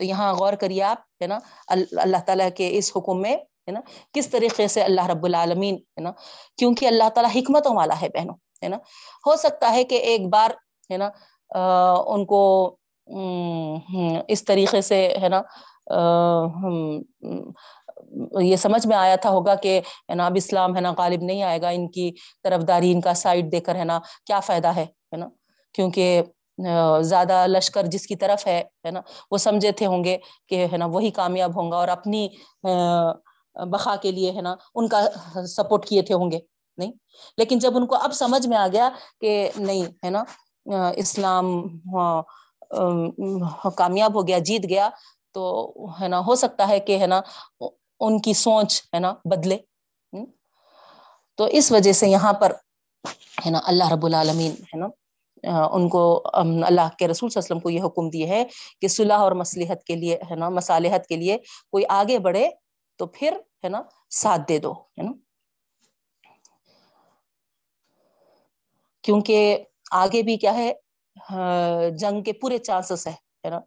[0.01, 3.81] تو یہاں غور کریے آپ، ہے نا؟ اللہ تعالیٰ کے اس حکم میں، ہے نا؟
[4.12, 6.12] کس طریقے سے اللہ رب العالمین، ہے نا؟
[6.59, 8.76] کیونکہ اللہ تعالیٰ حکمتوں والا ہے بہنوں، ہے نا؟
[9.26, 10.51] ہو سکتا ہے کہ ایک بار
[10.91, 11.09] ہے نا
[12.07, 12.43] ان کو
[14.28, 15.41] اس طریقے سے، ہے نا
[18.41, 19.80] یہ سمجھ میں آیا تھا ہوگا کہ
[20.11, 22.11] ہے نا، اب اسلام ہے نا، غالب نہیں آئے گا، ان کی
[22.45, 25.26] طرف داری ان کا سائڈ دے کر ہے نا، کیا فائدہ ہے نا؟
[25.74, 26.22] کیونکہ
[27.03, 30.16] زیادہ لشکر جس کی طرف ہے نا، وہ سمجھے تھے ہوں گے
[30.49, 32.26] کہ ہے نا، وہی کامیاب ہوں گا اور اپنی
[33.57, 35.01] بخا کے لیے ہے نا، ان کا
[35.47, 36.38] سپورٹ کیے تھے ہوں گے،
[36.78, 36.93] نہیں؟
[37.38, 38.88] لیکن جب ان کو اب سمجھ میں آ گیا
[39.20, 40.22] کہ نہیں، ہے نا
[40.67, 41.47] اسلام
[41.95, 44.89] ہاں، کامیاب ہو گیا، جیت گیا،
[45.35, 45.43] تو
[46.01, 47.21] ہے نا، ہو سکتا ہے کہ ہے نا،
[48.01, 49.59] ان کی سوچ ہے نا، بدلے
[51.39, 52.53] تو اس وجہ سے یہاں پر
[53.45, 54.87] ہے نا، اللہ رب العالمین ہے نا
[55.67, 56.01] ان کو
[56.33, 58.43] اللہ کے رسول صلی اللہ علیہ وسلم کو یہ حکم دیے ہے
[58.81, 61.39] کہ صلح اور مسلحت کے لیے ہے نا، مصالحت کے لیے
[61.71, 62.49] کوئی آگے بڑھے
[63.01, 63.83] تو پھر ہے نا،
[64.13, 65.13] ساتھ دے دو، ہے نا؟
[69.05, 70.72] کیونکہ آگے بھی کیا ہے
[71.30, 73.61] ہاں، جنگ کے پورے چانسز ہے نا؟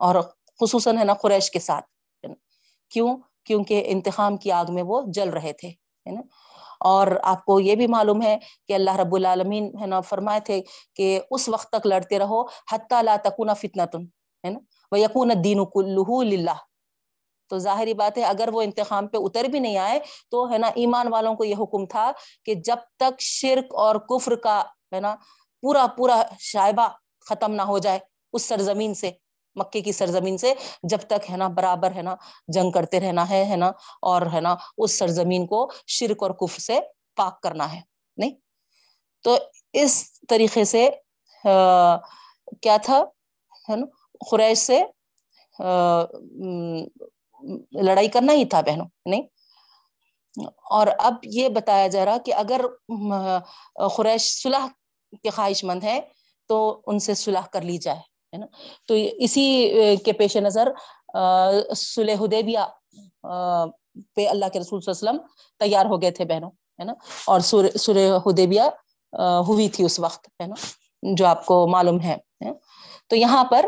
[0.00, 0.14] اور
[0.60, 1.84] خصوصاً ہے نا قریش کے ساتھ
[2.90, 6.20] کیوں؟ کیونکہ انتخام کی آگ میں وہ جل رہے تھے، ہے نا؟
[6.80, 10.60] اور آپ کو یہ بھی معلوم ہے کہ اللہ رب العالمین، ہے نا، فرمائے تھے
[10.94, 14.04] کہ اس وقت تک لڑتے رہو، حتیٰ لا تکون فتنہ تن
[14.44, 14.58] ہے نا؟
[14.92, 16.56] وہ یقون الدین کلہ للہ۔
[17.48, 19.98] تو ظاہری بات ہے، اگر وہ انتخام پہ اتر بھی نہیں آئے،
[20.30, 22.10] تو ہے نا، ایمان والوں کو یہ حکم تھا
[22.44, 24.62] کہ جب تک شرک اور کفر کا،
[24.94, 25.14] ہے نا
[25.62, 26.88] پورا پورا شائبہ
[27.26, 27.98] ختم نہ ہو جائے
[28.32, 29.10] اس سرزمین سے،
[29.56, 30.52] مکے کی سرزمین سے،
[30.90, 32.14] جب تک ہے نا برابر ہے نا
[32.54, 33.70] جنگ کرتے رہنا ہے ہے نا،
[34.02, 36.78] اور ہے نا اس سرزمین کو شرک اور کف سے
[37.16, 37.80] پاک کرنا ہے،
[38.16, 38.30] نہیں؟
[39.24, 39.36] تو
[39.82, 40.88] اس طریقے سے
[42.62, 43.02] کیا تھا؟
[43.68, 43.86] ہے نا
[44.30, 44.82] خریش سے
[47.82, 49.22] لڑائی کرنا ہی تھا بہنوں، نہیں؟
[50.70, 52.60] اور اب یہ بتایا جا رہا کہ اگر
[53.96, 54.66] خریش صلح
[55.22, 56.00] کے خواہش مند ہے
[56.50, 57.98] تو ان سے صلح کر لی جائے،
[58.32, 58.46] ہے نا؟
[58.88, 60.68] تو اسی کے پیش نظر
[61.76, 62.64] سلح حدیبیہ
[64.16, 65.18] پہ اللہ کے رسول صلی اللہ علیہ وسلم
[65.60, 66.92] تیار ہو گئے تھے بہنوں، ہے نا؟
[67.26, 68.62] اور سورہ حدیبیہ
[69.46, 70.54] ہوئی تھی اس وقت، ہے نا؟
[71.02, 72.16] جو آپ کو معلوم ہے
[73.08, 73.66] تو یہاں پر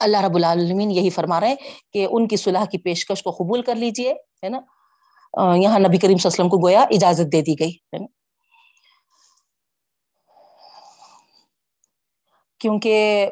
[0.00, 1.56] اللہ رب العالمین یہی فرما رہے ہیں
[1.92, 4.60] کہ ان کی صلح کی پیشکش کو قبول کر لیجیے، ہے نا؟
[5.56, 8.06] یہاں نبی کریم صلی اللہ علیہ وسلم کو گویا اجازت دے دی گئی، ہے نا؟
[12.66, 13.28] کیونکہ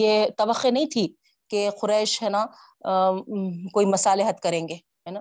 [0.00, 1.06] یہ توقع نہیں تھی
[1.50, 2.44] کہ قریش ہے نا
[3.72, 5.20] کوئی مصالحت کریں گے، ہے نا؟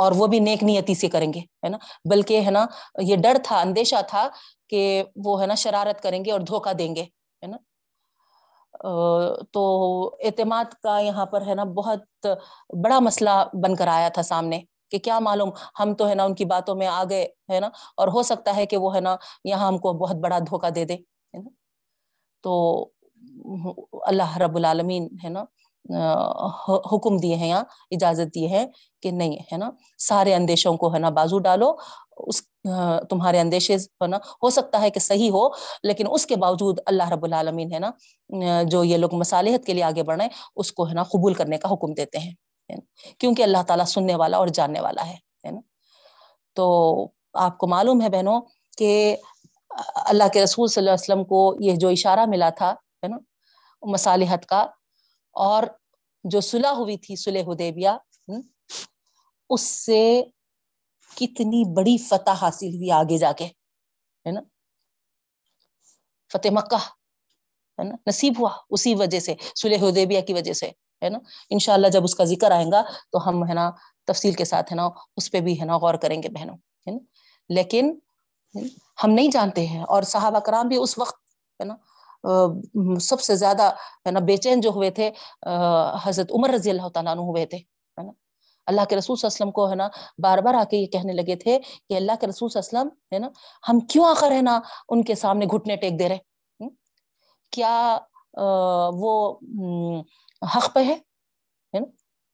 [0.00, 1.78] اور وہ بھی نیک نیتی سے کریں گے، ہے نا؟
[2.10, 2.64] بلکہ ہے نا،
[3.02, 4.26] یہ ڈر تھا، اندیشہ تھا
[4.68, 4.82] کہ
[5.24, 7.56] وہ ہے نا شرارت کریں گے اور دھوکہ دیں گے، ہے نا؟
[9.52, 9.64] تو
[10.24, 12.26] اعتماد کا یہاں پر ہے نا بہت
[12.84, 14.60] بڑا مسئلہ بن کر آیا تھا سامنے
[14.90, 15.50] کہ کیا معلوم،
[15.80, 18.56] ہم تو ہے نا ان کی باتوں میں آ گئے ہے نا؟ اور ہو سکتا
[18.56, 20.96] ہے کہ وہ ہے نا یہاں ہم کو بہت بڑا دھوکہ دے دے
[21.34, 21.50] ہے نا؟
[22.44, 22.54] تو
[24.06, 25.44] اللہ رب العالمین ہے نا
[26.92, 28.66] حکم دیے ہیں یہاں، اجازت دیے ہیں
[29.02, 31.70] کہ نہیں ہے نا؟ سارے اندیشوں کو ہے نا بازو ڈالو،
[32.26, 32.42] اس
[33.10, 35.48] تمہارے اندیشے ہے نا، ہو سکتا ہے کہ صحیح ہو،
[35.82, 37.90] لیکن اس کے باوجود اللہ رب العالمین ہے نا
[38.70, 41.72] جو یہ لوگ مصالحت کے لیے آگے بڑھے اس کو ہے نا قبول کرنے کا
[41.72, 42.32] حکم دیتے ہیں
[43.20, 45.60] کیونکہ اللہ تعالیٰ سننے والا اور جاننے والا ہے نا؟
[46.56, 46.66] تو
[47.40, 48.40] آپ کو معلوم ہے بہنوں
[48.78, 49.16] کہ
[49.94, 53.16] اللہ کے رسول صلی اللہ علیہ وسلم کو یہ جو اشارہ ملا تھا، ہے نا،
[53.82, 54.66] مصالحت کا،
[55.32, 55.62] اور
[56.24, 57.90] جو صلح ہوئی تھی صلح حدیبیہ
[59.50, 60.22] اس سے
[61.16, 64.40] کتنی بڑی فتح حاصل ہوئی آگے جا کے، ہے نا۔
[66.30, 66.76] فتح مکہ،
[67.78, 70.66] ہے نا، نصیب ہوا اسی وجہ سے، صلح حدیبیہ کی وجہ سے،
[71.02, 71.18] ہے نا۔
[71.50, 73.70] انشاءاللہ جب اس کا ذکر آئے گا تو ہم، ہے نا،
[74.04, 76.90] تفصیل کے ساتھ، ہے نا، اس پہ بھی، ہے نا، غور کریں گے بہنوں، ہے
[76.90, 76.98] نا۔
[77.48, 77.98] لیکن
[78.98, 81.16] ہم نہیں جانتے ہیں اور صحابہ کرام بھی اس وقت
[81.60, 81.76] ہے نا
[83.00, 83.70] سب سے زیادہ
[84.06, 85.10] ہے نا بے چین جو ہوئے تھے
[86.04, 88.12] حضرت عمر رضی اللہ تعالیٰ عنہ ہوئے تھے، ہے نا۔
[88.66, 89.88] اللہ کے رسول صلی اللہ علیہ وسلم کو ہے نا
[90.22, 92.90] بار بار آ کے یہ کہنے لگے تھے کہ اللہ کے رسول صلی اللہ علیہ
[92.90, 93.28] وسلم ہے نا،
[93.64, 96.68] ہم کیوں آخر ہے نا ان کے سامنے گھٹنے ٹیک دے رہے
[97.52, 97.98] کیا
[98.94, 99.12] وہ
[100.42, 100.96] حق پہ ہے؟
[101.74, 101.86] نا۔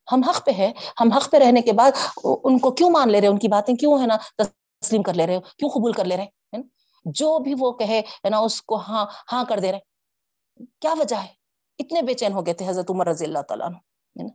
[0.09, 1.93] ہم حق پہ ہے، ہم حق پہ رہنے کے بعد
[2.25, 5.27] ان کو کیوں مان لے رہے ان کی باتیں کیوں ہے نا تسلیم کر لے
[5.27, 6.31] رہے ہو؟ کیوں قبول کر لے رہے ہیں؟
[7.05, 9.79] جو بھی وہ کہے، ہے نا، اس کو ہاں ہاں کر دے رہے
[10.81, 11.29] کیا وجہ ہے؟
[11.79, 14.29] اتنے بے چین ہو گئے تھے حضرت عمر رضی اللہ تعالیٰ عنہ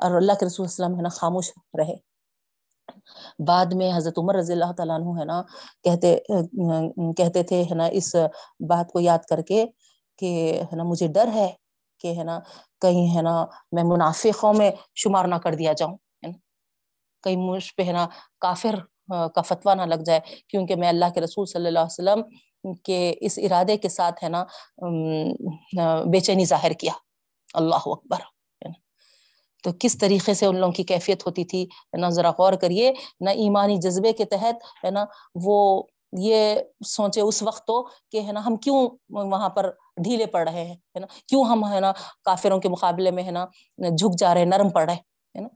[0.00, 1.94] اور اللہ کے رسول وسلم، ہے نا، خاموش رہے۔
[3.46, 5.42] بعد میں حضرت عمر رضی اللہ تعالیٰ عنہ، ہے نا،
[5.84, 6.16] کہتے
[7.16, 8.14] کہتے تھے، ہے نا، اس
[8.68, 9.64] بات کو یاد کر کے
[10.18, 10.30] کہ،
[10.62, 11.48] ہے نا، مجھے ڈر ہے
[12.00, 12.38] کہ، ہے نا،
[12.80, 13.34] کہیں، ہے نا،
[13.72, 15.96] میں منافقوں میں شمار نہ کر دیا جاؤں
[17.24, 18.06] کہیں مجھ پہ، ہے نا،
[18.38, 18.74] کافر
[19.10, 22.22] کا فتوا نہ لگ جائے، کیونکہ میں اللہ کے رسول صلی اللہ علیہ وسلم
[22.74, 24.44] کے اس ارادے کے ساتھ ہے نا
[26.04, 26.92] بے چینی ظاہر کیا۔
[27.54, 28.18] اللہ اکبر۔
[29.62, 33.30] تو کس طریقے سے ان لوگوں کی کیفیت ہوتی تھی؟ نہ ذرا غور کریے۔ نہ
[33.30, 35.04] ایمانی جذبے کے تحت ہے نا،
[35.34, 35.82] وہ
[36.18, 36.54] یہ
[36.86, 39.70] سوچے اس وقت تو کہ ہے نا، ہم کیوں وہاں پر
[40.04, 41.92] ڈھیلے پڑ رہے ہیں؟ ہے نا، کیوں ہم ہے نا
[42.24, 43.46] کافروں کے مقابلے میں ہے نا،
[43.78, 45.48] جھک جا رہے نرم پڑ رہے ہے نا۔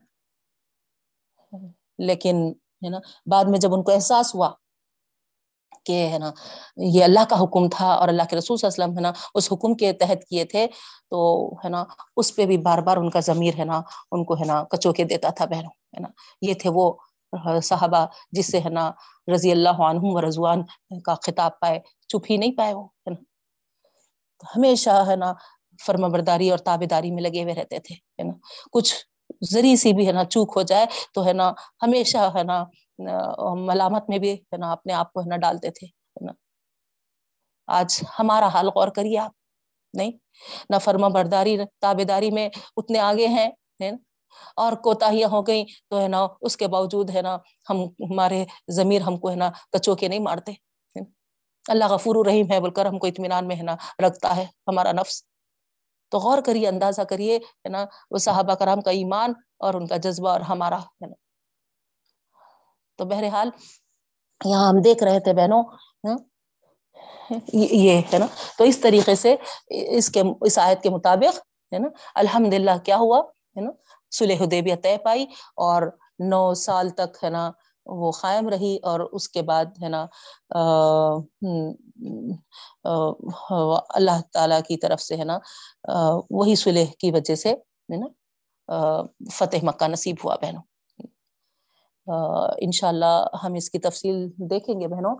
[1.98, 2.52] لیکن
[2.84, 2.98] ہے نا؟
[3.30, 4.50] بعد میں جب ان کو احساس ہوا
[5.86, 6.30] کہ ہے نا،
[6.76, 9.12] یہ اللہ کا حکم تھا اور اللہ کے رسول صلی اللہ علیہ وسلم ہے نا،
[9.34, 10.66] اس حکم کے تحت کیے تھے،
[11.10, 11.18] تو
[11.64, 11.84] ہے نا،
[12.16, 13.80] اس پہ بھی بار بار ان کا ضمیر ہے نا،
[14.12, 16.08] ان کو ہے نا کچو کے دیتا تھا بہنوں ہے نا؟
[16.42, 16.92] یہ تھے وہ
[17.62, 18.90] صحابہ جس سے ہے نا
[19.28, 20.62] رضی اللہ عنہ و رضوان
[21.04, 23.20] کا خطاب پائے، چپ ہی نہیں پائے وہ، ہے نا؟
[24.56, 25.32] ہمیشہ ہے نا،
[25.80, 28.32] فرما برداری اور تابے داری میں لگے ہوئے رہتے تھے، ہے نا؟
[28.72, 28.94] کچھ
[29.52, 31.52] ذریع سی بھی ہے نا چوک ہو جائے تو ہے نا
[31.82, 32.62] ہمیشہ ہے نا
[33.66, 36.32] ملامت میں بھی ہے نا اپنے آپ کو ہے نا ڈالتے تھے، ہے نا۔
[37.68, 39.32] آج ہمارا حال غور کریے آپ،
[39.94, 40.10] نہیں؟
[40.70, 43.48] نہ فرما برداری تابے داری میں اتنے آگے ہیں
[44.56, 47.36] اور کوتاہیاں ہو گئی تو ہے نا اس کے باوجود ہے نا
[47.70, 50.52] ہم، ہمارے ضمیر ہم کو ہے نا کچو کے نہیں مارتے
[51.66, 53.74] اللہ غفور الرحیم ہے بول کر ہم کو اطمینان میں ہے نا
[54.06, 55.22] رکھتا ہے ہمارا نفس۔
[56.14, 59.96] تو غور کریے، اندازہ کریے، ہے نا، وہ صحابہ کرام کا ایمان اور ان کا
[59.96, 61.14] جذبہ اور ہمارا، ہے نا۔
[62.98, 63.50] تو بہرحال
[64.44, 65.62] یہاں ہم دیکھ رہے تھے بہنوں
[66.04, 66.18] ہاں،
[67.52, 68.26] یہ ہے نا۔
[68.58, 69.36] تو اس طریقے سے
[69.96, 71.38] اس کے، اس آیت کے مطابق،
[71.72, 73.18] ہے نا الحمد للہ کیا ہوا،
[73.56, 73.70] ہے نا
[74.10, 75.82] سلح حدیبیہ طے پائی اور
[76.30, 77.50] نو سال تک، ہے نا
[77.86, 80.06] وہ قائم رہی اور اس کے بعد ہے نا
[83.94, 85.38] اللہ تعالی کی طرف سے ہے نا
[86.30, 88.06] وہی صلح کی وجہ سے ہے نا
[89.32, 90.62] فتح مکہ نصیب ہوا بہنوں۔
[92.62, 95.16] انشاءاللہ ہم اس کی تفصیل دیکھیں گے بہنوں۔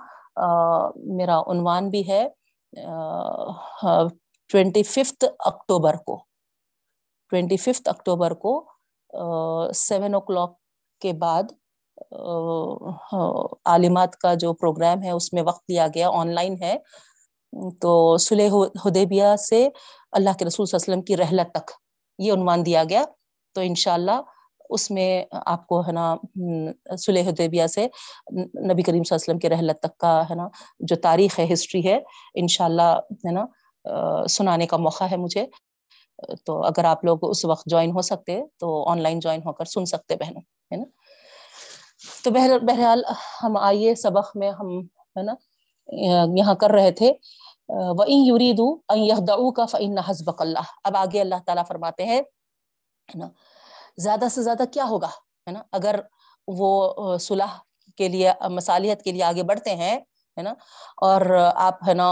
[1.16, 2.28] میرا عنوان بھی ہے
[4.50, 6.22] ٹوینٹی ففتھ اکتوبر کو۔
[7.30, 8.52] ٹوینٹی ففتھ اکتوبر کو
[9.74, 10.56] سیون او کلاک
[11.00, 11.42] کے بعد
[13.64, 16.76] عالمات کا جو پروگرام ہے، اس میں وقت دیا گیا، آن لائن ہے۔
[17.80, 19.68] تو سلح حدیبیہ سے
[20.12, 21.70] اللہ کے رسول صلی اللہ علیہ وسلم کی رحلت تک
[22.18, 23.04] یہ عنوان دیا گیا۔
[23.54, 24.20] تو انشاءاللہ
[24.70, 26.14] اس میں آپ کو ہے نا
[26.98, 30.48] سلح حدیبیہ سے نبی کریم صلی اللہ علیہ وسلم کے رحلت تک کا ہے نا
[30.80, 31.98] جو تاریخ ہے، ہسٹری ہے،
[32.34, 32.90] انشاءاللہ
[33.26, 33.44] ہے نا
[34.28, 35.46] سنانے کا موقع ہے مجھے۔
[36.46, 39.64] تو اگر آپ لوگ اس وقت جوائن ہو سکتے تو آن لائن جوائن ہو کر
[39.64, 40.42] سن سکتے بہنوں،
[40.72, 40.84] ہے نا۔
[42.24, 43.02] تو بہرحال
[43.42, 44.68] ہم آئیے سبق میں، ہم،
[45.16, 45.34] ہے نا،
[46.38, 47.12] یہاں کر رہے تھے۔
[47.68, 52.20] وَإِن يُرِيدُوا أَن يَخْدَعُوكَ فَإِنَّ حَسْبَكَ اللَّهِ۔ اب آگے اللہ تعالیٰ فرماتے ہیں
[53.08, 53.28] نا،
[53.98, 55.10] زیادہ سے زیادہ کیا ہوگا؟
[55.46, 56.00] ہے نا، اگر
[56.48, 57.52] وہ صلح
[57.96, 59.96] کے لیے، مصالحت کے لیے آگے بڑھتے ہیں،
[60.36, 60.52] ہے نا،
[61.08, 61.20] اور
[61.54, 62.08] آپ، ہے نا،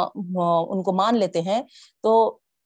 [0.72, 1.62] ان کو مان لیتے ہیں،
[2.02, 2.12] تو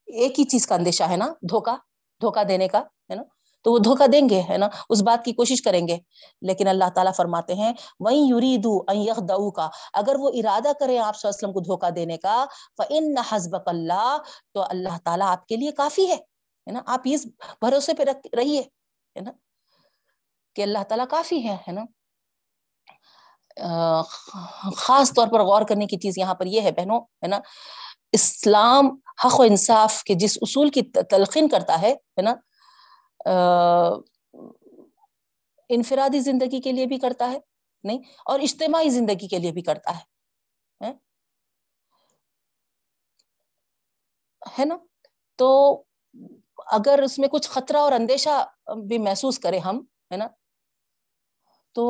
[0.06, 1.76] ایک ہی چیز کا اندیشہ ہے نا دھوکا
[2.20, 3.22] دھوکا دینے کا، ہے نا
[3.66, 5.98] تو وہ دھوکا دیں گے، ہے نا؟ اس بات کی کوشش کریں گے۔
[6.42, 8.84] لیکن اللہ تعالیٰ فرماتے ہیں وہیں یوری دو
[9.20, 12.44] دو کا اگر وہ ارادہ کرے آپ صلی اللہ علیہ وسلم کو دھوکا دینے کا
[12.76, 14.16] فن حسبک اللہ
[14.54, 16.16] تو اللہ تعالیٰ آپ کے لیے کافی ہے
[16.72, 17.26] نا؟ آپ اس
[17.60, 18.02] بھروسے پہ
[18.36, 19.30] رہیے، ہے نا؟
[20.54, 21.84] کہ اللہ تعالیٰ کافی ہے ہے نا؟
[24.76, 27.38] خاص طور پر غور کرنے کی چیز یہاں پر یہ ہے، بہنوں، ہے نا؟
[28.12, 32.34] اسلام حق و انصاف کے جس اصول کی تلقین کرتا ہے نا؟
[35.70, 37.38] انفرادی زندگی کے لیے بھی کرتا ہے،
[37.84, 40.04] نہیں، اور اجتماعی زندگی کے لیے بھی کرتا ہے
[44.42, 44.76] ہے نا؟
[45.38, 45.48] تو
[46.72, 48.44] اگر اس میں کچھ خطرہ اور اندیشہ
[48.88, 49.80] بھی محسوس کرے ہم،
[50.12, 50.26] ہے نا؟
[51.76, 51.84] تو،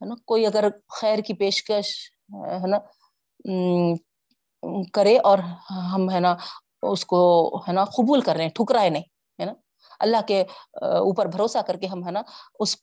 [0.00, 0.68] ہے نا، کوئی اگر
[1.00, 1.88] خیر کی پیشکش،
[2.30, 2.78] ہے نا
[4.94, 5.38] کرے اور
[5.92, 6.34] ہم، ہے نا،
[6.82, 7.20] اس کو،
[7.58, 9.15] ہے نا، قبول کر رہے ہیں، ٹھکرائے نہیں۔
[10.00, 10.40] اللہ کے
[10.80, 12.22] اوپر بھروسہ کر کے ہم ہے نا
[12.58, 12.76] اس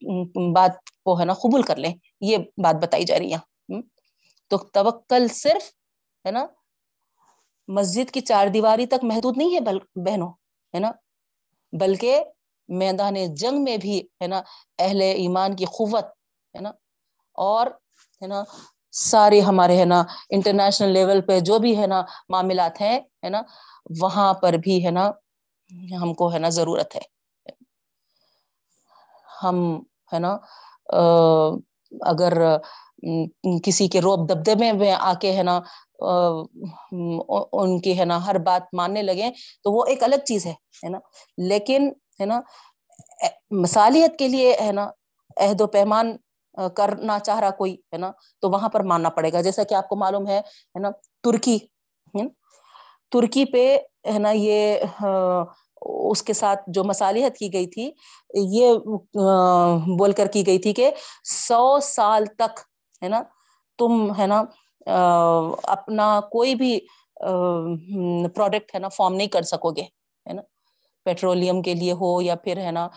[0.53, 3.81] بات کو ہے نا قبول کر لیں یہ بات بتائی جا رہی ہے
[4.51, 5.71] تو توکل صرف
[6.25, 6.45] ہے نا
[7.69, 9.59] مسجد کی چار دیواری تک محدود نہیں ہے
[9.95, 10.31] بہنوں
[10.73, 10.91] ہے نا
[11.73, 12.23] بلکہ
[12.69, 14.41] میدان جنگ میں بھی ہے نا
[14.79, 16.05] اہل ایمان کی قوت
[16.55, 16.69] ہے نا
[17.37, 17.67] اور
[18.21, 18.43] ہے نا
[18.93, 23.41] سارے ہمارے ہے نا انٹرنیشنل لیول پہ جو بھی ہے نا معاملات ہیں ہے نا
[24.01, 25.09] وہاں پر بھی ہے نا
[26.01, 27.01] ہم کو ہے نا ضرورت ہے۔
[29.43, 29.57] ہم
[30.13, 30.37] ہے نا
[32.01, 32.33] اگر
[33.63, 35.59] کسی کے روب دبدبے میں آ کے ہے نا
[37.51, 39.29] ان کی ہے نا ہر بات ماننے لگے
[39.63, 40.99] تو وہ ایک الگ چیز ہے نا۔
[41.49, 42.39] لیکن ہے نا
[43.61, 44.89] مثالیت کے لیے ہے نا
[45.37, 46.15] عہد و پیمان
[46.75, 48.11] کرنا چاہ رہا کوئی ہے نا،
[48.41, 50.41] تو وہاں پر ماننا پڑے گا۔ جیسا کہ آپ کو معلوم ہے
[50.81, 50.89] نا،
[51.23, 51.57] ترکی
[53.11, 53.77] ترکی پہ
[54.13, 54.83] ہے نا یہ
[55.85, 57.91] اس کے ساتھ جو مصالحت کی گئی تھی
[58.53, 58.73] یہ
[59.97, 60.91] بول کر کی گئی تھی کہ
[61.25, 62.59] سو سال تک
[63.01, 63.21] ہے نا
[63.79, 64.43] تم ہے نا
[65.67, 66.79] اپنا کوئی بھی
[68.35, 69.81] پروڈکٹ ہے نا فارم نہیں کر سکو گے
[70.25, 70.41] ہے نا
[71.05, 72.87] پیٹرولیم کے لیے ہو یا پھر ہے نا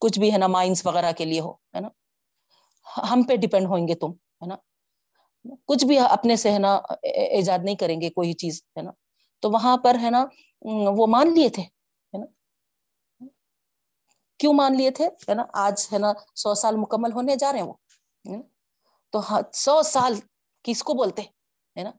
[0.00, 1.88] کچھ بھی ہے نا مائنس وغیرہ کے لیے ہو ہے نا
[3.12, 4.56] ہم پہ ڈیپینڈ ہوئیں گے تم ہے نا
[5.66, 8.90] کچھ بھی اپنے سے ہے نا ایجاد نہیں کریں گے کوئی چیز ہے نا
[9.42, 10.24] تو وہاں پر ہے نا
[10.64, 12.26] وہ مان لیے تھے، ہے نا؟
[14.40, 17.60] کیوں مان لیے تھے؟ ہے نا؟ آج، ہے نا، سو سال مکمل ہونے جا رہے
[17.60, 18.42] ہیں وہ
[19.12, 20.14] تو ہاں، سو سال
[20.64, 21.22] کس کو بولتے؟
[21.76, 21.90] ہے نا؟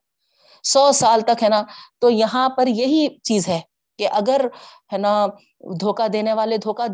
[0.64, 1.62] سو سال تک، ہے نا؟
[2.00, 3.60] تو یہاں پر یہی چیز ہے
[4.00, 4.42] کہ اگر،
[4.94, 5.14] ہے نا
[5.82, 6.86] دھوکا دینے والے دھوکا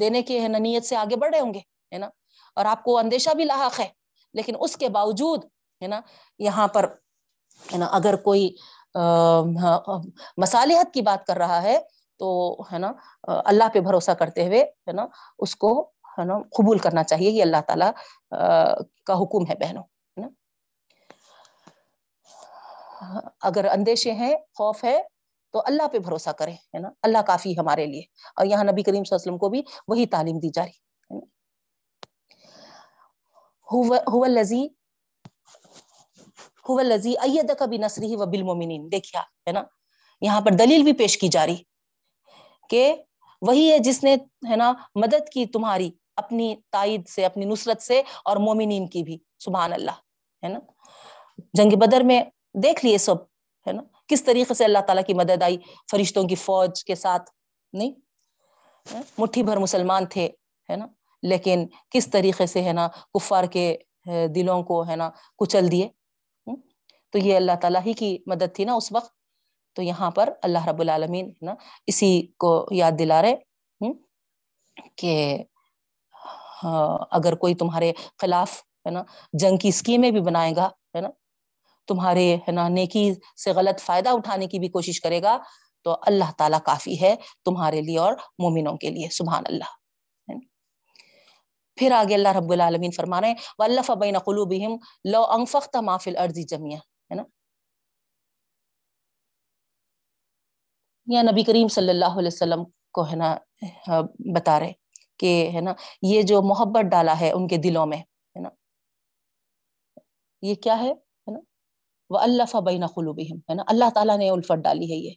[0.00, 1.60] دینے کی ہے نا، نیت سے آگے بڑھ رہے ہوں گے،
[1.92, 2.08] ہے نا؟
[2.56, 3.88] اور آپ کو اندیشہ بھی لاحق ہے،
[4.34, 5.44] لیکن اس کے باوجود،
[5.82, 6.00] ہے نا،
[6.40, 6.84] یہاں پر،
[7.72, 8.48] ہے نا، اگر کوئی
[8.96, 9.98] ہاں،
[10.36, 11.78] مصالحت کی بات کر رہا ہے،
[12.20, 12.28] تو،
[12.72, 12.92] ہے نا
[13.44, 15.06] اللہ پہ بھروسہ کرتے ہوئے، ہے نا،
[15.38, 15.72] اس کو،
[16.18, 17.90] ہے نا، قبول کرنا چاہیے، یہ اللہ تعالی
[19.04, 19.82] کا حکم ہے بہنوں
[23.42, 24.98] اگر اندیشے ہیں، خوف ہے،
[25.54, 28.02] تو اللہ پہ بھروسہ کرے ہے نا، اللہ کافی ہمارے لیے۔
[28.36, 30.84] اور یہاں نبی کریم صلی اللہ علیہ وسلم کو بھی وہی تعلیم دی جا رہی
[36.70, 39.62] لذی لذی اید کا بھی نسری و بالمومنین دیکھیا ہے نا؟
[40.20, 41.56] یہاں پر دلیل بھی پیش کی جا رہی
[42.68, 42.94] کہ
[43.42, 44.14] وہی ہے جس نے،
[44.50, 49.18] ہے نا، مدد کی تمہاری اپنی تائید سے، اپنی نصرت سے اور مومنین کی بھی،
[49.38, 49.90] سبحان اللہ،
[50.42, 50.58] ہے نا؟
[51.54, 52.22] جنگ بدر میں
[52.54, 53.16] دیکھ لیے سب،
[53.66, 55.56] ہے نا؟ کس طریقے سے اللہ تعالیٰ کی مدد آئی؟
[55.90, 57.30] فرشتوں کی فوج کے ساتھ،
[57.72, 57.92] نہیں؟
[59.18, 60.28] مٹھی بھر مسلمان تھے،
[60.68, 60.86] ہے نا؟
[61.22, 63.76] لیکن کس طریقے سے، ہے نا، کفار کے
[64.34, 65.88] دلوں کو، ہے نا، کچل دیے؟
[67.10, 69.16] تو یہ اللہ تعالیٰ ہی کی مدد تھی نا اس وقت۔
[69.74, 71.54] تو یہاں پر اللہ رب العالمین نا،
[71.86, 73.36] اسی کو یاد دلا رہے
[74.96, 75.44] کہ
[76.62, 79.02] ہاں، اگر کوئی تمہارے خلاف ہے نا،
[79.32, 81.08] جنگ کی اسکیمیں بھی بنائے گا ہے نا،
[81.86, 83.12] تمہارے ہے نا، نیکی
[83.44, 85.38] سے غلط فائدہ اٹھانے کی بھی کوشش کرے گا،
[85.82, 89.70] تو اللہ تعالیٰ کافی ہے تمہارے لیے اور مومنوں کے لیے، سبحان اللہ۔
[91.76, 96.10] پھر آگے اللہ رب العالمین فرما رہے ہیں، وَاللَّفَ بَيْنَ قُلُوبِهِمْ لَوْ أَنفَقْتَ مَا فِي
[96.10, 97.22] الْأَرْضِ جَمِيعًا۔ ہے نا؟
[101.06, 103.34] یا نبی کریم صلی اللہ علیہ وسلم کو ہے نا
[104.36, 104.72] بتا رہے
[105.18, 108.48] کہ ہے نا، یہ جو محبت ڈالا ہے ان کے دلوں میں، ہے نا؟
[110.42, 110.92] یہ کیا ہے؟
[111.32, 111.38] نا؟
[112.10, 115.14] وہ اللہ فبین قلوبہم ہے نا؟ اللہ تعالیٰ نے الفت ڈالی ہے یہ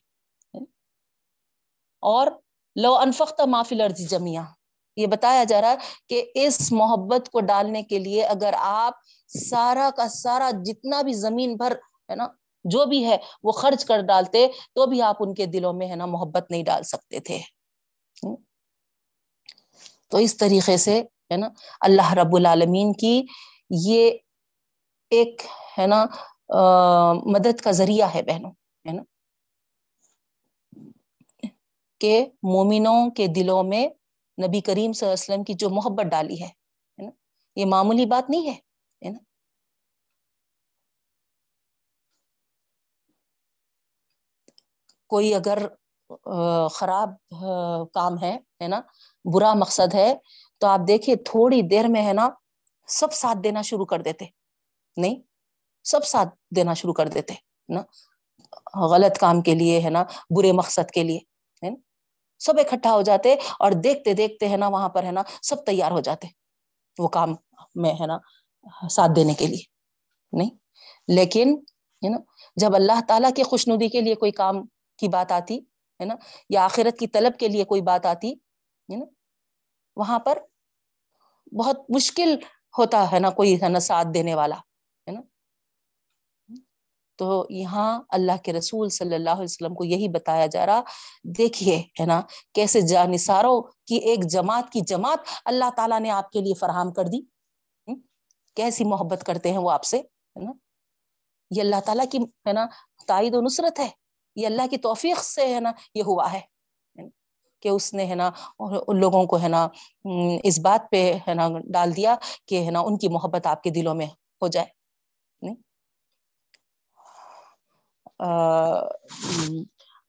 [2.04, 2.28] اور
[2.76, 4.44] لو انفقت معافی لرزی جمیا
[5.00, 5.78] یہ بتایا جا رہا ہے
[6.10, 8.94] کہ اس محبت کو ڈالنے کے لیے اگر آپ
[9.32, 11.76] سارا کا سارا جتنا بھی زمین بھر
[12.10, 12.28] ہے نا،
[12.66, 15.96] جو بھی ہے، وہ خرچ کر ڈالتے، تو بھی آپ ان کے دلوں میں ہے
[15.96, 17.40] نا محبت نہیں ڈال سکتے تھے۔
[20.12, 21.48] تو اس طریقے سے ہے نا،
[21.82, 23.22] اللہ رب العالمین کی
[23.70, 24.10] یہ
[25.12, 25.42] ایک
[25.78, 26.06] ہے نا
[27.26, 28.52] مدد کا ذریعہ ہے بہنوں،
[28.86, 29.04] ہے نا،
[32.02, 33.88] کہ مومنوں کے دلوں میں
[34.48, 36.50] نبی کریم صلی اللہ علیہ وسلم کی جو محبت ڈالی ہے
[36.98, 37.10] نا؟
[37.56, 39.20] یہ معمولی بات نہیں ہے نا؟
[45.08, 45.68] کوئی اگر
[46.72, 47.10] خراب
[47.94, 48.82] کام ہے نا؟
[49.34, 50.14] برا مقصد ہے،
[50.58, 52.30] تو آپ دیکھیے تھوڑی دیر میں، ہے نا؟
[52.88, 54.26] سب ساتھ دینا شروع کر دیتے۔
[54.98, 55.22] نہیں،
[55.84, 57.34] سب ساتھ دینا شروع کر دیتے
[57.70, 57.82] نا؟
[58.90, 60.04] غلط کام کے لیے، ہے نا؟
[60.38, 61.20] برے مقصد کے لیے۔
[62.40, 65.92] سب اکٹھا ہو جاتے اور دیکھتے دیکھتے ہے نا وہاں پر ہے نا سب تیار
[65.92, 66.28] ہو جاتے
[66.98, 67.34] وہ کام
[67.76, 68.18] میں ہے نا
[68.90, 69.64] ساتھ دینے کے لیے،
[70.34, 70.50] نہیں؟
[71.08, 71.56] لیکن
[72.02, 72.18] ہے نا
[72.58, 74.62] جب اللہ تعالیٰ کے خوش ندی کے لیے کوئی کام
[75.00, 75.58] کی بات آتی
[76.00, 76.16] ہے نا
[76.50, 79.06] یا آخرت کی طلب کے لیے کوئی بات آتی ہے نا
[79.98, 80.40] وہاں پر
[81.52, 82.36] بہت مشکل
[82.76, 84.56] ہوتا ہے نا کوئی ہے نا ساتھ دینے والا۔
[87.20, 90.82] تو یہاں اللہ کے رسول صلی اللہ علیہ وسلم کو یہی بتایا جا رہا،
[91.24, 92.22] دیکھیے ہے نا،
[92.54, 97.04] کیسے جانثاروں کی ایک جماعت کی جماعت اللہ تعالیٰ نے آپ کے لیے فراہم کر
[97.04, 97.22] دی۔
[98.56, 100.52] کیسی محبت کرتے ہیں وہ آپ سے، ہے نا؟
[101.52, 102.66] یہ اللہ تعالیٰ کی، ہے نا،
[103.08, 103.90] تائید و نصرت ہے۔
[104.36, 106.42] یہ اللہ کی توفیق سے، ہے نا، یہ ہوا ہے۔
[107.60, 109.68] کہ اس نے، ہے نا، ان لوگوں کو، ہے نا
[110.44, 112.16] اس بات پہ، ہے نا، ڈال دیا
[112.46, 114.06] کہ، ہے نا، ان کی محبت آپ کے دلوں میں
[114.42, 114.79] ہو جائے۔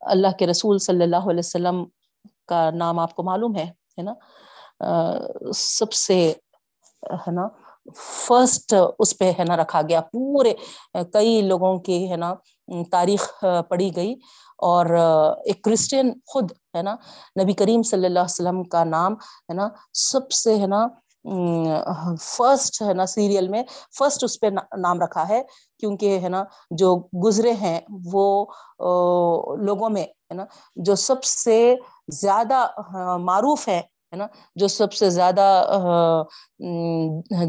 [0.00, 1.84] اللہ کے رسول صلی اللہ علیہ وسلم
[2.48, 3.64] کا نام آپ کو معلوم ہے
[3.98, 4.14] ہے نا؟
[5.54, 6.32] سب سے،
[7.12, 7.48] ہے نا
[7.96, 10.54] فرسٹ اس پہ، ہے نا، رکھا گیا۔ پورے
[11.12, 12.34] کئی لوگوں کی، ہے نا،
[12.90, 14.14] تاریخ پڑھی گئی۔
[14.58, 14.86] اور
[15.44, 16.94] ایک کرسچین خود، ہے نا،
[17.42, 20.86] نبی کریم صلی اللہ علیہ وسلم کا نام، ہے نا، سب سے، ہے نا
[22.20, 23.62] فرسٹ ہے نا سیریل میں
[23.98, 24.46] فرسٹ اس پہ
[24.76, 25.42] نام رکھا ہے۔
[25.80, 27.78] کیونکہ ہے نا جو گزرے ہیں
[28.12, 28.24] وہ
[29.58, 30.44] لوگوں میں ہے نا
[30.76, 31.58] جو سب سے
[32.14, 32.66] زیادہ
[33.20, 33.80] معروف ہے
[34.12, 34.26] ہے نا،
[34.56, 35.44] جو سب سے زیادہ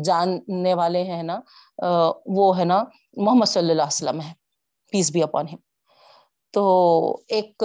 [0.05, 1.39] جاننے والے ہیں نا
[2.27, 2.83] وہ ہے نا
[3.17, 4.33] محمد صلی اللہ علیہ وسلم ہے
[4.93, 5.57] پیس بھی اپون ہم
[6.53, 6.63] تو
[7.29, 7.63] ایک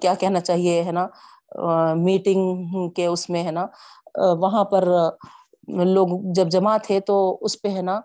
[0.00, 1.06] کیا کہنا چاہیے ہے نا
[1.96, 2.44] میٹنگ
[2.90, 3.66] کے اس میں ہے نا
[4.40, 4.88] وہاں پر
[5.84, 8.00] لوگ جب جمع تھے تو اس پہ ہے نا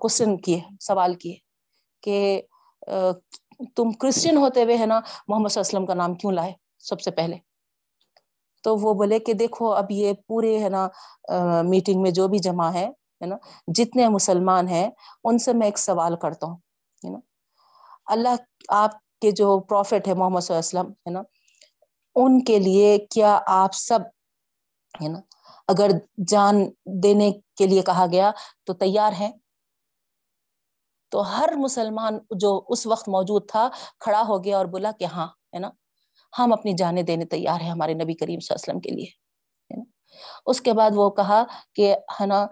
[0.00, 1.36] کوشچن کیے، سوال کیے
[2.02, 2.40] کہ
[3.76, 6.52] تم کرسچن ہوتے ہوئے ہے نا محمد صلی اللہ علیہ وسلم کا نام کیوں لائے
[6.88, 7.36] سب سے پہلے؟
[8.64, 10.86] تو وہ بولے کہ دیکھو، اب یہ پورے ہے نا
[11.64, 12.86] میٹنگ میں جو بھی جمع ہے
[13.22, 13.36] ہے نا،
[13.74, 14.88] جتنے مسلمان ہیں،
[15.24, 16.56] ان سے میں ایک سوال کرتا ہوں،
[17.02, 17.18] ہے نا۔
[18.12, 18.36] اللہ
[18.74, 18.92] آپ
[19.22, 21.22] کے جو پروفٹ ہے محمد صلی اللہ علیہ وسلم، ہے نا،
[22.16, 24.00] ان کے لیے کیا آپ سب،
[24.94, 25.20] ہے نا
[25.72, 25.90] اگر
[26.26, 26.56] جان
[27.02, 28.30] دینے کے لیے کہا گیا
[28.64, 29.30] تو تیار ہے
[31.12, 33.68] تو ہر مسلمان جو اس وقت موجود تھا،
[34.00, 35.70] کھڑا ہو گیا اور بولا کہ ہاں ہے نا؟
[36.32, 39.10] ہم اپنی جانیں دینے تیار ہیں ہمارے نبی کریم صلی اللہ علیہ وسلم کے لیے۔
[40.46, 41.42] اس کے بعد وہ کہا
[41.74, 42.46] کہ، ہے نا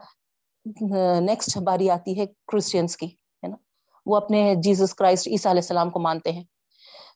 [1.21, 3.57] نیکسٹ باری آتی ہے کرسچنس کی، ہے نا؟
[4.07, 6.45] وہ اپنے جیسس کرائسٹ عیسیٰ علیہ السلام کو مانتے ہیں۔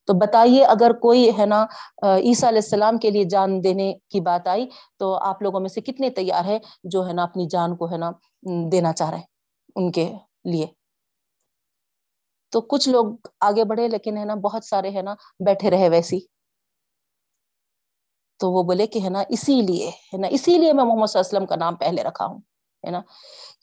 [0.09, 1.62] تو بتائیے اگر کوئی ہے نا
[2.03, 4.66] عیسیٰ علیہ السلام کے لیے جان دینے کی بات آئی،
[4.98, 6.59] تو آپ لوگوں میں سے کتنے تیار ہے
[6.92, 8.11] جو ہے نا اپنی جان کو ہے نا
[8.72, 9.26] دینا چاہ رہے ہیں
[9.76, 10.12] ان کے
[10.44, 10.66] لیے؟
[12.53, 13.07] تو کچھ لوگ
[13.40, 15.14] آگے بڑھے لیکن ہے نا بہت سارے ہے نا
[15.46, 16.18] بیٹھے رہے ویسی۔
[18.40, 21.18] تو وہ بولے کہ ہے نا اسی لیے، ہے نا اسی لیے میں محمد صلی
[21.18, 22.40] اللہ علیہ وسلم کا نام پہلے رکھا ہوں۔
[22.85, 23.01] ہے نا،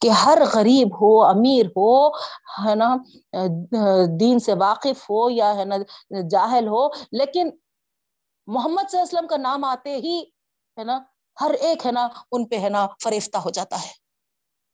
[0.01, 2.09] کہ ہر غریب ہو، امیر ہو،
[2.65, 2.95] ہے نا،
[4.19, 5.75] دین سے واقف ہو یا ہے نا
[6.31, 7.49] جاہل ہو، لیکن
[8.47, 10.19] محمد صلی اللہ علیہ وسلم کا نام آتے ہی
[10.77, 10.99] ہے نا،
[11.41, 13.91] ہر ایک ہے نا ان پہ ہے نا فریفتہ ہو جاتا ہے۔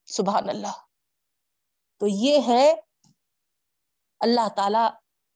[0.06, 0.76] سبحان اللہ۔
[2.02, 2.74] تو یہ ہے
[4.20, 4.86] اللہ تعالی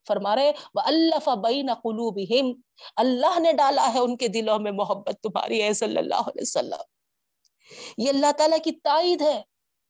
[0.07, 2.51] فرما رہے وہ اللہ بین قلوبہم
[2.97, 6.98] اللہ نے ڈالا ہے ان کے دلوں میں محبت تمہاری ہے صلی اللہ علیہ وسلم۔
[7.97, 9.41] یہ اللہ تعالیٰ کی تائید ہے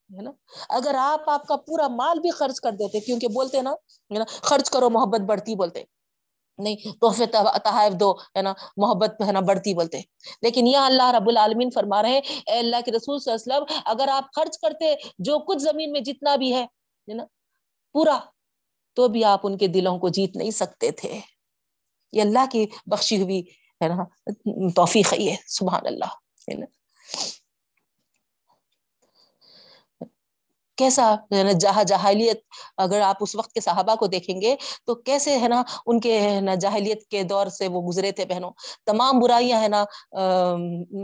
[0.09, 0.31] نا؟
[0.69, 3.73] اگر آپ آپ کا پورا مال بھی خرچ کر دیتے، کیونکہ بولتے نا
[4.27, 5.83] خرچ کرو، محبت بڑھتی بولتے۔
[6.57, 7.25] نہیں، تحفے
[7.63, 10.01] تحائف دو، ہے نا، محبت ہے نا، بڑھتی بولتے۔
[10.41, 13.63] لیکن یہ اللہ رب العالمین فرما رہے ہیں، اے اللہ کے رسول صلی اللہ علیہ
[13.63, 16.65] وسلم، اگر آپ خرچ کرتے جو کچھ زمین میں جتنا بھی ہے
[17.07, 17.23] نا،
[17.93, 18.19] پورا،
[18.93, 21.19] تو بھی آپ ان کے دلوں کو جیت نہیں سکتے تھے۔
[22.11, 23.41] یہ اللہ کی بخشی ہوئی،
[23.83, 24.03] ہے نا،
[24.75, 26.11] توفیق ہے سبحان اللہ،
[26.49, 26.65] ہے نا۔
[30.79, 31.13] کیسا
[31.61, 32.39] جہاں جہالیت
[32.77, 34.55] اگر آپ اس وقت کے صحابہ کو دیکھیں گے
[34.85, 38.51] تو کیسے ہے نا ان کے نا جاہلیت کے دور سے وہ گزرے تھے بہنوں۔
[38.85, 39.83] تمام برائیاں ہے نا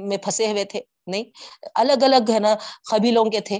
[0.09, 1.23] میں پھنسے ہوئے تھے، نہیں؟
[1.75, 2.55] الگ الگ ہے نا
[2.91, 3.59] قبیلوں کے تھے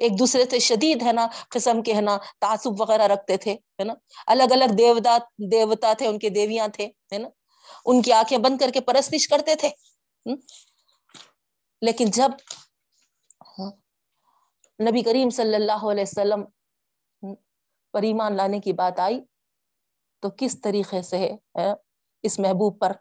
[0.00, 3.84] ایک دوسرے سے شدید ہے نا قسم کے ہے نا تعصب وغیرہ رکھتے تھے، ہے
[3.84, 3.94] نا؟
[4.26, 5.16] الگ الگ دیوتا
[5.52, 7.28] دیوتا تھے، ان کے دیویاں تھے، ہے نا؟
[7.86, 9.68] ان کی آنکھیں بند کر کے پرستش کرتے تھے
[11.82, 12.30] لیکن جب
[14.80, 16.44] نبی کریم صلی اللہ علیہ وسلم
[17.94, 19.20] پر ایمان لانے کی بات آئی
[20.22, 21.28] تو کس طریقے سے
[22.22, 22.92] اس محبوب پر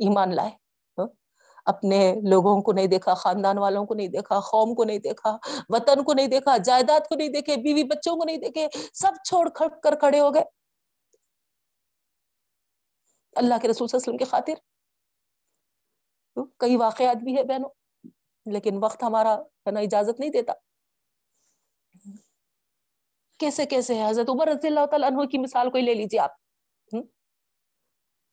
[0.00, 0.50] ایمان لائے؟
[0.98, 1.06] ہاں،
[1.66, 1.98] اپنے
[2.30, 5.36] لوگوں کو نہیں دیکھا، خاندان والوں کو نہیں دیکھا، قوم کو نہیں دیکھا،
[5.68, 9.48] وطن کو نہیں دیکھا، جائیداد کو نہیں دیکھے، بیوی بچوں کو نہیں دیکھے، سب چھوڑ
[9.82, 10.44] کر کھڑے ہو گئے۔
[13.36, 14.60] اللہ کے رسول صلی اللہ علیہ وسلم کی خاطر۔
[16.36, 17.70] ہاں، کئی واقعات بھی ہے بہنوں،
[18.46, 20.52] لیکن وقت ہمارا ہے نا اجازت نہیں دیتا۔
[23.38, 26.30] کیسے کیسے ہے؟ حضرت عمر رضی اللہ تعالیٰ عنہ کی مثال کوئی لے لیجیے آپ۔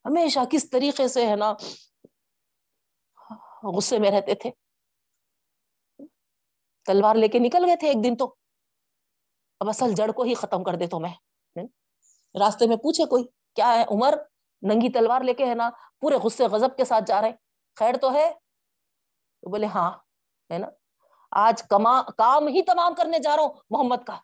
[0.06, 1.54] ہمیشہ کس طریقے سے ہے نا
[3.64, 4.52] غصے میں رہتے تھے۔
[6.86, 8.36] تلوار لے کے نکل گئے تھے ایک دن تو۔
[9.60, 11.14] اب اصل جڑ کو ہی ختم کر دے تو میں۔
[12.40, 13.24] راستے میں پوچھے کوئی،
[13.56, 14.14] کیا ہے عمر؟
[14.62, 17.32] ننگی تلوار لے کے ہے نا پورے غصے غضب کے ساتھ جا رہے۔
[17.76, 18.34] خیر تو ہے؟
[19.42, 19.92] تو بولے ہاں
[20.52, 20.68] ہے نا۔
[21.32, 24.20] آج کما، کام ہی تمام کرنے جا رہا ہوں، محمد کا۔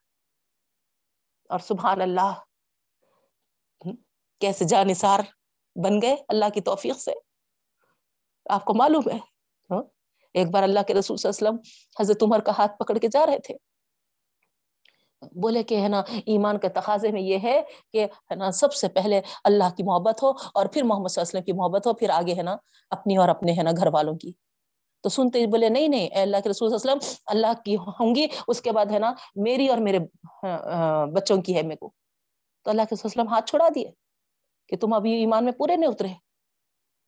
[1.50, 2.34] اور سبحان اللہ،
[4.40, 5.20] کیسے جا نثار
[5.76, 7.12] بن گئے اللہ کی توفیق سے؟
[8.50, 9.18] آپ کو معلوم ہے
[9.70, 9.84] ہاں؟
[10.34, 13.08] ایک بار اللہ کے رسول صلی اللہ علیہ وسلم حضرت عمر کا ہاتھ پکڑ کے
[13.08, 13.56] جا رہے تھے۔
[15.36, 17.62] بولے کہ ہے نا، ایمان کے تقاضے میں یہ ہے
[17.94, 21.30] کہ ہے نا، سب سے پہلے اللہ کی محبت ہو اور پھر محمد صلی اللہ
[21.30, 22.56] علیہ وسلم کی محبت ہو، پھر آگے ہے نا،
[22.90, 24.32] اپنی اور اپنے ہے نا، گھر والوں کی۔
[25.08, 27.76] تو سنتے بولے، نہیں نہیں، اے اللہ کے رسول صلی اللہ علیہ وسلم، اللہ کی
[27.76, 29.98] ہوں گی، اس کے بعد ہے نا، میری اور میرے
[30.44, 31.92] ہاں، بچوں کی ہے میرے کو۔
[32.64, 33.92] تو اللہ کے رسول وسلم ہاتھ چھوڑا دیے
[34.68, 36.08] کہ تم ابھی ایمان میں پورے نہیں اترے۔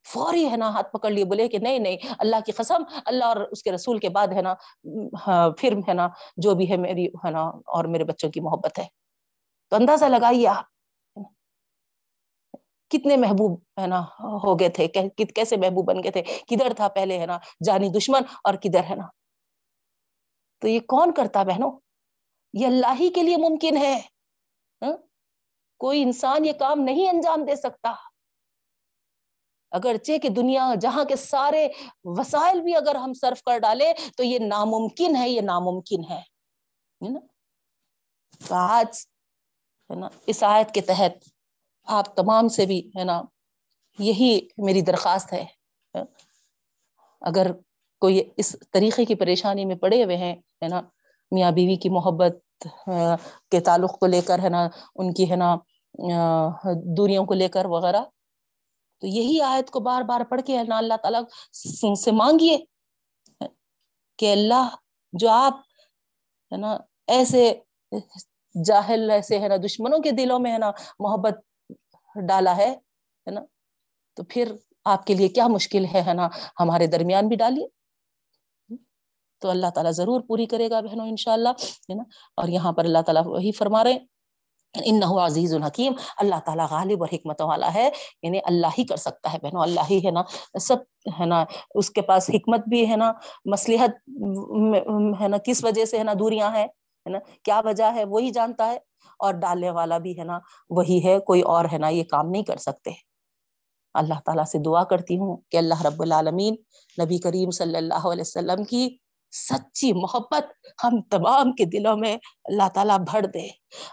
[0.05, 3.35] فوری ہے نا ہاتھ پکڑ لیے، بولے کہ نہیں نہیں، اللہ کی قسم، اللہ اور
[3.35, 4.53] اس کے رسول کے بعد ہے نا
[5.27, 8.79] ہاں، پھر ہے نا، جو بھی ہے میری، ہے نا، اور میرے بچوں کی محبت
[8.79, 8.85] ہے۔
[9.69, 10.78] تو اندازہ لگائیے آپ۔
[12.89, 17.19] کتنے محبوب، ہے نا، ہو گئے تھے کیسے محبوب بن گئے تھے، کدھر تھا پہلے،
[17.19, 19.07] ہے نا، جانی دشمن اور کدھر، ہے نا۔
[20.61, 21.71] تو یہ کون کرتا بہنوں؟
[22.53, 24.01] یہ اللہ ہی کے لیے ممکن ہے۔
[24.81, 24.97] ہاں؟
[25.77, 27.93] کوئی انسان یہ کام نہیں انجام دے سکتا۔
[29.71, 31.69] اگرچہ کہ دنیا جہاں کے سارے
[32.03, 36.21] وسائل بھی اگر ہم صرف کر ڈالے، تو یہ ناممکن ہے، یہ ناممکن ہے۔
[38.47, 39.05] تو آج،
[39.89, 41.29] ہے نا، اس آیت کے تحت
[41.89, 43.21] آپ تمام سے بھی، ہے نا،
[43.99, 45.45] یہی میری درخواست ہے۔
[47.21, 47.51] اگر
[48.01, 50.81] کوئی اس طریقے کی پریشانی میں پڑے ہوئے ہیں، ہے نا،
[51.31, 52.67] میاں بیوی کی محبت
[53.51, 55.55] کے تعلق کو لے کر، ہے نا، ان کی، ہے نا
[56.97, 58.03] دوریوں کو لے کر وغیرہ،
[59.01, 61.21] تو یہی آیت کو بار بار پڑھ کے، ہے نا، اللہ تعالیٰ
[61.95, 62.57] سے مانگیے
[64.19, 64.75] کہ اللہ
[65.13, 65.59] جو آپ،
[66.51, 67.53] ہے نا، ایسے
[68.55, 71.39] جاہل، ایسے، ہے نا، دشمنوں کے دلوں میں، ہے نا، محبت
[72.15, 72.75] ڈالا ہے
[73.31, 73.41] نا؟
[74.15, 74.55] تو پھر
[74.85, 76.29] آپ کے لیے کیا مشکل ہے نا؟
[76.59, 77.67] ہمارے درمیان بھی ڈالیے۔
[79.39, 82.03] تو اللہ تعالیٰ ضرور پوری کرے گا بہنوں ان شاء اللہ ہے نا؟
[82.37, 83.97] اور یہاں پر اللہ تعالیٰ وہی فرما رہے
[84.85, 87.89] انہو عزیز الحکیم، اللہ تعالیٰ غالب اور حکمت والا ہے
[88.23, 90.23] یعنی اللہ ہی کر سکتا ہے بہنوں، اللہ ہی، ہے نا؟
[90.59, 90.75] سب،
[91.19, 91.45] ہے نا؟
[91.75, 93.11] اس کے پاس حکمت بھی، ہے نا؟
[93.45, 93.89] مسلحت
[95.21, 98.29] ہے نا؟ کس وجہ سے، ہے نا؟ دوریاں ہیں، ہے نا؟ کیا وجہ ہے؟ وہی
[98.29, 98.88] جانتا ہے۔
[99.19, 100.39] اور ڈالنے والا بھی ہے نا،
[100.69, 102.91] وہی ہے، کوئی اور ہے نا، یہ کام نہیں کر سکتے۔
[103.93, 106.55] اللہ تعالیٰ سے دعا کرتی ہوں کہ اللہ رب العالمین
[107.01, 108.97] نبی کریم صلی اللہ علیہ وسلم کی
[109.31, 113.47] سچی محبت ہم تمام کے دلوں میں اللہ تعالیٰ بھر دے۔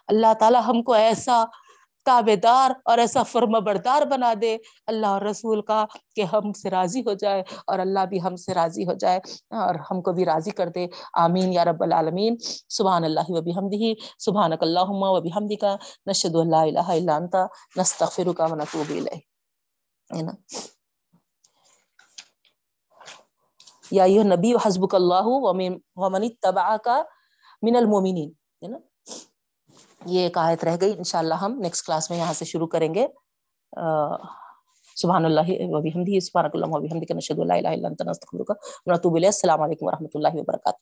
[0.09, 1.45] اللہ تعالیٰ ہم کو ایسا
[2.07, 4.57] تابے دار اور ایسا فرم بردار بنا دے۔
[4.87, 5.85] اللہ اور رسول کا
[6.17, 9.19] کہ ہم سے راضی ہو جائے اور اللہ بھی ہم سے راضی ہو جائے
[9.61, 10.87] اور ہم کو بھی راضی کر دے۔
[11.25, 12.37] آمین یا رب العالمین۔
[12.69, 15.65] سبحان اللہ و بحمدہ سبحانک اللہم و بحمدک۔
[16.07, 17.37] نشہد ان لا الہ الا انت۔
[17.77, 19.25] نستغفرک و نتوب الیک
[23.91, 26.89] یا ایوہ نبی حسبک اللہ ومن اتبعک
[27.63, 28.31] من المومنین
[28.63, 28.79] ہے نا؟
[30.05, 33.07] یہ ایک آیت رہ گئی، انشاءاللہ ہم نیکسٹ کلاس میں یہاں سے شروع کریں گے۔
[34.97, 38.51] سبحان اللہ و بحمدہ سبحانک اللہم و بحمدک نشہد لا الہ الا انت، نستغفرک
[38.87, 40.79] و نتوب الیک۔ السلام علیکم ورحمۃ اللہ وبرکاتہ۔